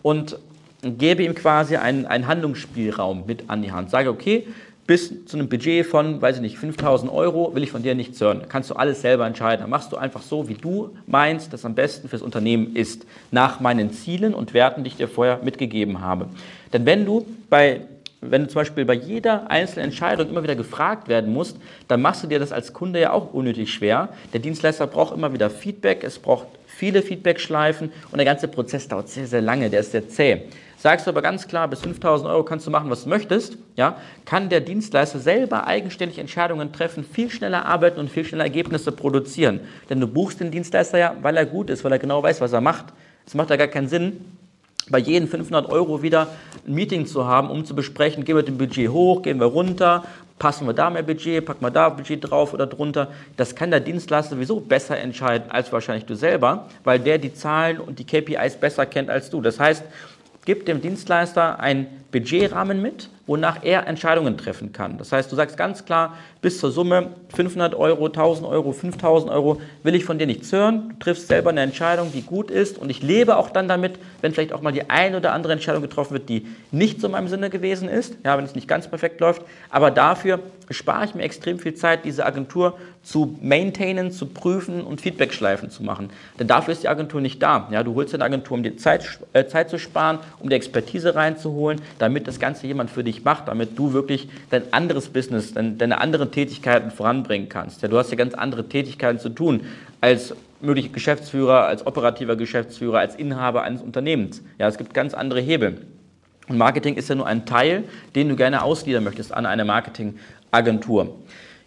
Und 0.02 0.38
gebe 0.98 1.22
ihm 1.22 1.34
quasi 1.34 1.76
einen, 1.76 2.06
einen 2.06 2.26
Handlungsspielraum 2.26 3.24
mit 3.26 3.50
an 3.50 3.62
die 3.62 3.72
Hand. 3.72 3.90
Sage, 3.90 4.10
okay, 4.10 4.46
bis 4.86 5.26
zu 5.26 5.36
einem 5.36 5.48
Budget 5.48 5.84
von, 5.84 6.22
weiß 6.22 6.36
ich 6.36 6.42
nicht, 6.42 6.58
5000 6.58 7.12
Euro 7.12 7.54
will 7.54 7.62
ich 7.64 7.72
von 7.72 7.82
dir 7.82 7.94
nichts 7.94 8.20
hören. 8.20 8.42
Kannst 8.48 8.70
du 8.70 8.74
alles 8.74 9.00
selber 9.00 9.26
entscheiden. 9.26 9.62
Dann 9.62 9.70
machst 9.70 9.90
du 9.92 9.96
einfach 9.96 10.22
so, 10.22 10.48
wie 10.48 10.54
du 10.54 10.90
meinst, 11.06 11.52
dass 11.52 11.64
am 11.64 11.74
besten 11.74 12.08
fürs 12.08 12.22
Unternehmen 12.22 12.76
ist. 12.76 13.04
Nach 13.32 13.58
meinen 13.58 13.90
Zielen 13.90 14.32
und 14.32 14.54
Werten, 14.54 14.84
die 14.84 14.88
ich 14.88 14.96
dir 14.96 15.08
vorher 15.08 15.40
mitgegeben 15.42 16.00
habe. 16.00 16.28
Denn 16.72 16.86
wenn 16.86 17.04
du 17.04 17.26
bei 17.50 17.80
wenn 18.30 18.42
du 18.42 18.48
zum 18.48 18.60
Beispiel 18.60 18.84
bei 18.84 18.94
jeder 18.94 19.50
einzelnen 19.50 19.86
Entscheidung 19.86 20.28
immer 20.28 20.42
wieder 20.42 20.56
gefragt 20.56 21.08
werden 21.08 21.32
musst, 21.32 21.56
dann 21.88 22.02
machst 22.02 22.22
du 22.22 22.26
dir 22.26 22.38
das 22.38 22.52
als 22.52 22.72
Kunde 22.72 23.00
ja 23.00 23.12
auch 23.12 23.32
unnötig 23.32 23.72
schwer. 23.72 24.10
Der 24.32 24.40
Dienstleister 24.40 24.86
braucht 24.86 25.14
immer 25.14 25.32
wieder 25.32 25.50
Feedback, 25.50 26.04
es 26.04 26.18
braucht 26.18 26.46
viele 26.66 27.02
Feedbackschleifen 27.02 27.90
und 28.10 28.18
der 28.18 28.24
ganze 28.24 28.48
Prozess 28.48 28.86
dauert 28.88 29.08
sehr, 29.08 29.26
sehr 29.26 29.40
lange, 29.40 29.70
der 29.70 29.80
ist 29.80 29.92
sehr 29.92 30.08
zäh. 30.08 30.42
Sagst 30.78 31.06
du 31.06 31.10
aber 31.10 31.22
ganz 31.22 31.48
klar, 31.48 31.68
bis 31.68 31.80
5000 31.80 32.30
Euro 32.30 32.44
kannst 32.44 32.66
du 32.66 32.70
machen, 32.70 32.90
was 32.90 33.04
du 33.04 33.08
möchtest, 33.08 33.56
ja, 33.76 33.96
kann 34.26 34.50
der 34.50 34.60
Dienstleister 34.60 35.18
selber 35.18 35.66
eigenständig 35.66 36.18
Entscheidungen 36.18 36.70
treffen, 36.72 37.02
viel 37.02 37.30
schneller 37.30 37.64
arbeiten 37.64 37.98
und 37.98 38.10
viel 38.10 38.24
schneller 38.24 38.44
Ergebnisse 38.44 38.92
produzieren. 38.92 39.60
Denn 39.88 40.00
du 40.00 40.06
buchst 40.06 40.38
den 40.38 40.50
Dienstleister 40.50 40.98
ja, 40.98 41.16
weil 41.22 41.36
er 41.38 41.46
gut 41.46 41.70
ist, 41.70 41.82
weil 41.82 41.92
er 41.92 41.98
genau 41.98 42.22
weiß, 42.22 42.42
was 42.42 42.52
er 42.52 42.60
macht. 42.60 42.86
Es 43.26 43.34
macht 43.34 43.50
ja 43.50 43.56
gar 43.56 43.68
keinen 43.68 43.88
Sinn, 43.88 44.20
bei 44.90 44.98
jeden 44.98 45.28
500 45.28 45.68
Euro 45.68 46.02
wieder 46.02 46.28
ein 46.66 46.74
Meeting 46.74 47.06
zu 47.06 47.26
haben, 47.26 47.50
um 47.50 47.64
zu 47.64 47.74
besprechen, 47.74 48.24
gehen 48.24 48.36
wir 48.36 48.42
mit 48.42 48.48
dem 48.48 48.58
Budget 48.58 48.90
hoch, 48.90 49.22
gehen 49.22 49.40
wir 49.40 49.46
runter, 49.46 50.04
passen 50.38 50.66
wir 50.66 50.74
da 50.74 50.90
mehr 50.90 51.02
Budget, 51.02 51.44
packen 51.44 51.64
wir 51.64 51.70
da 51.70 51.88
Budget 51.88 52.30
drauf 52.30 52.52
oder 52.52 52.66
drunter. 52.66 53.08
Das 53.36 53.54
kann 53.54 53.70
der 53.70 53.80
Dienstleister 53.80 54.36
sowieso 54.36 54.60
besser 54.60 54.98
entscheiden 54.98 55.50
als 55.50 55.72
wahrscheinlich 55.72 56.04
du 56.04 56.14
selber, 56.14 56.68
weil 56.84 56.98
der 57.00 57.18
die 57.18 57.32
Zahlen 57.32 57.80
und 57.80 57.98
die 57.98 58.04
KPIs 58.04 58.56
besser 58.56 58.86
kennt 58.86 59.10
als 59.10 59.30
du. 59.30 59.40
Das 59.40 59.58
heißt, 59.58 59.84
gib 60.44 60.66
dem 60.66 60.80
Dienstleister 60.80 61.58
einen 61.58 61.86
Budgetrahmen 62.12 62.80
mit, 62.80 63.08
wonach 63.26 63.62
er 63.62 63.86
Entscheidungen 63.86 64.36
treffen 64.36 64.72
kann. 64.72 64.98
Das 64.98 65.12
heißt, 65.12 65.30
du 65.30 65.36
sagst 65.36 65.56
ganz 65.56 65.84
klar, 65.84 66.16
bis 66.40 66.60
zur 66.60 66.70
Summe 66.70 67.10
500 67.34 67.74
Euro, 67.74 68.06
1000 68.06 68.46
Euro, 68.46 68.72
5000 68.72 69.32
Euro 69.32 69.60
will 69.82 69.94
ich 69.94 70.04
von 70.04 70.18
dir 70.18 70.26
nichts 70.26 70.52
hören. 70.52 70.90
Du 70.90 70.96
triffst 71.00 71.28
selber 71.28 71.50
eine 71.50 71.62
Entscheidung, 71.62 72.12
die 72.12 72.22
gut 72.22 72.50
ist 72.50 72.78
und 72.78 72.90
ich 72.90 73.02
lebe 73.02 73.36
auch 73.36 73.50
dann 73.50 73.68
damit, 73.68 73.98
wenn 74.20 74.32
vielleicht 74.32 74.52
auch 74.52 74.62
mal 74.62 74.72
die 74.72 74.88
eine 74.88 75.16
oder 75.16 75.32
andere 75.32 75.52
Entscheidung 75.52 75.82
getroffen 75.82 76.14
wird, 76.14 76.28
die 76.28 76.46
nicht 76.70 77.00
so 77.00 77.08
in 77.08 77.12
meinem 77.12 77.28
Sinne 77.28 77.50
gewesen 77.50 77.88
ist, 77.88 78.16
ja, 78.24 78.36
wenn 78.38 78.44
es 78.44 78.54
nicht 78.54 78.68
ganz 78.68 78.88
perfekt 78.88 79.20
läuft. 79.20 79.42
Aber 79.70 79.90
dafür 79.90 80.40
spare 80.70 81.04
ich 81.04 81.14
mir 81.14 81.22
extrem 81.22 81.58
viel 81.58 81.74
Zeit, 81.74 82.04
diese 82.04 82.26
Agentur 82.26 82.76
zu 83.02 83.38
maintainen, 83.40 84.10
zu 84.10 84.26
prüfen 84.26 84.82
und 84.82 85.00
Feedbackschleifen 85.00 85.70
zu 85.70 85.84
machen. 85.84 86.10
Denn 86.40 86.48
dafür 86.48 86.72
ist 86.72 86.82
die 86.82 86.88
Agentur 86.88 87.20
nicht 87.20 87.40
da. 87.40 87.68
Ja, 87.70 87.82
du 87.84 87.94
holst 87.94 88.12
eine 88.14 88.24
Agentur, 88.24 88.56
um 88.56 88.62
dir 88.62 88.76
Zeit, 88.76 89.20
äh, 89.32 89.46
Zeit 89.46 89.70
zu 89.70 89.78
sparen, 89.78 90.18
um 90.40 90.48
die 90.48 90.56
Expertise 90.56 91.14
reinzuholen, 91.14 91.80
damit 91.98 92.26
das 92.26 92.40
Ganze 92.40 92.66
jemand 92.66 92.90
für 92.90 93.04
dich 93.04 93.15
macht, 93.24 93.48
damit 93.48 93.78
du 93.78 93.92
wirklich 93.92 94.28
dein 94.50 94.72
anderes 94.72 95.08
Business, 95.08 95.54
dein, 95.54 95.78
deine 95.78 96.00
anderen 96.00 96.30
Tätigkeiten 96.30 96.90
voranbringen 96.90 97.48
kannst. 97.48 97.82
Ja, 97.82 97.88
du 97.88 97.98
hast 97.98 98.10
ja 98.10 98.16
ganz 98.16 98.34
andere 98.34 98.68
Tätigkeiten 98.68 99.18
zu 99.18 99.28
tun 99.28 99.62
als 100.00 100.34
möglicher 100.60 100.90
Geschäftsführer, 100.90 101.66
als 101.66 101.86
operativer 101.86 102.36
Geschäftsführer, 102.36 102.98
als 102.98 103.14
Inhaber 103.14 103.62
eines 103.62 103.82
Unternehmens. 103.82 104.42
Ja, 104.58 104.68
es 104.68 104.78
gibt 104.78 104.94
ganz 104.94 105.14
andere 105.14 105.40
Hebel. 105.40 105.82
Und 106.48 106.58
Marketing 106.58 106.94
ist 106.94 107.08
ja 107.08 107.14
nur 107.14 107.26
ein 107.26 107.44
Teil, 107.44 107.84
den 108.14 108.28
du 108.28 108.36
gerne 108.36 108.62
ausgliedern 108.62 109.04
möchtest 109.04 109.32
an 109.34 109.46
eine 109.46 109.64
Marketingagentur. 109.64 111.16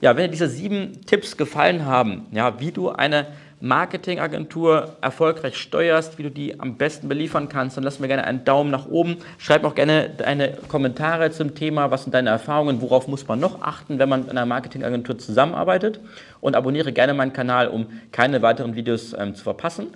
Ja, 0.01 0.15
wenn 0.15 0.23
dir 0.23 0.31
diese 0.31 0.47
sieben 0.47 1.01
Tipps 1.05 1.35
gefallen 1.35 1.85
haben, 1.85 2.27
ja, 2.31 2.59
wie 2.61 2.71
du 2.71 2.89
eine 2.89 3.27
Marketingagentur 3.61 4.95
erfolgreich 5.01 5.57
steuerst, 5.57 6.17
wie 6.17 6.23
du 6.23 6.31
die 6.31 6.59
am 6.59 6.77
besten 6.77 7.09
beliefern 7.09 7.49
kannst, 7.49 7.75
dann 7.75 7.83
lass 7.83 7.99
mir 7.99 8.07
gerne 8.07 8.23
einen 8.23 8.45
Daumen 8.45 8.71
nach 8.71 8.87
oben. 8.87 9.17
Schreib 9.37 9.65
auch 9.65 9.75
gerne 9.75 10.09
deine 10.09 10.53
Kommentare 10.69 11.31
zum 11.31 11.55
Thema, 11.55 11.91
was 11.91 12.03
sind 12.03 12.13
deine 12.13 12.29
Erfahrungen, 12.29 12.81
worauf 12.81 13.09
muss 13.09 13.27
man 13.27 13.39
noch 13.39 13.61
achten, 13.61 13.99
wenn 13.99 14.07
man 14.07 14.21
mit 14.21 14.29
einer 14.29 14.45
Marketingagentur 14.45 15.17
zusammenarbeitet. 15.17 15.99
Und 16.39 16.55
abonniere 16.55 16.93
gerne 16.93 17.13
meinen 17.13 17.33
Kanal, 17.33 17.67
um 17.67 17.87
keine 18.13 18.41
weiteren 18.41 18.75
Videos 18.75 19.13
ähm, 19.13 19.35
zu 19.35 19.43
verpassen. 19.43 19.87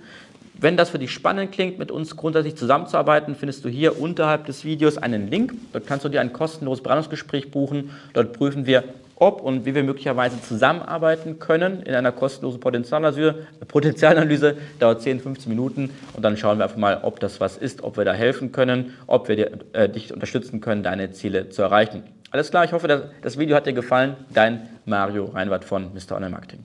Wenn 0.56 0.76
das 0.76 0.90
für 0.90 0.98
dich 0.98 1.10
spannend 1.10 1.52
klingt, 1.52 1.78
mit 1.78 1.90
uns 1.90 2.16
grundsätzlich 2.16 2.56
zusammenzuarbeiten, 2.56 3.34
findest 3.34 3.64
du 3.64 3.68
hier 3.68 3.98
unterhalb 3.98 4.46
des 4.46 4.64
Videos 4.64 4.98
einen 4.98 5.28
Link. 5.28 5.54
Dort 5.72 5.86
kannst 5.86 6.04
du 6.04 6.08
dir 6.10 6.20
ein 6.20 6.32
kostenloses 6.32 6.82
Beratungsgespräch 6.82 7.50
buchen. 7.50 7.90
Dort 8.12 8.34
prüfen 8.34 8.66
wir 8.66 8.84
ob 9.24 9.40
und 9.40 9.64
wie 9.64 9.74
wir 9.74 9.82
möglicherweise 9.82 10.40
zusammenarbeiten 10.42 11.38
können 11.38 11.82
in 11.82 11.94
einer 11.94 12.12
kostenlosen 12.12 12.60
Potenzialanalyse. 12.60 13.46
Potenzialanalyse 13.66 14.56
dauert 14.78 15.00
10, 15.00 15.20
15 15.20 15.48
Minuten 15.48 15.90
und 16.12 16.22
dann 16.22 16.36
schauen 16.36 16.58
wir 16.58 16.64
einfach 16.64 16.76
mal, 16.76 17.00
ob 17.02 17.20
das 17.20 17.40
was 17.40 17.56
ist, 17.56 17.82
ob 17.82 17.96
wir 17.96 18.04
da 18.04 18.12
helfen 18.12 18.52
können, 18.52 18.92
ob 19.06 19.28
wir 19.28 19.36
dir, 19.36 19.50
äh, 19.72 19.88
dich 19.88 20.12
unterstützen 20.12 20.60
können, 20.60 20.82
deine 20.82 21.10
Ziele 21.12 21.48
zu 21.48 21.62
erreichen. 21.62 22.02
Alles 22.30 22.50
klar, 22.50 22.64
ich 22.64 22.72
hoffe, 22.72 23.10
das, 23.22 23.38
Video 23.38 23.56
hat 23.56 23.66
dir 23.66 23.72
gefallen. 23.72 24.16
Dein 24.32 24.68
Mario 24.84 25.26
Reinwart 25.26 25.64
von 25.64 25.90
Mr. 25.94 26.16
Online 26.16 26.32
Marketing. 26.32 26.64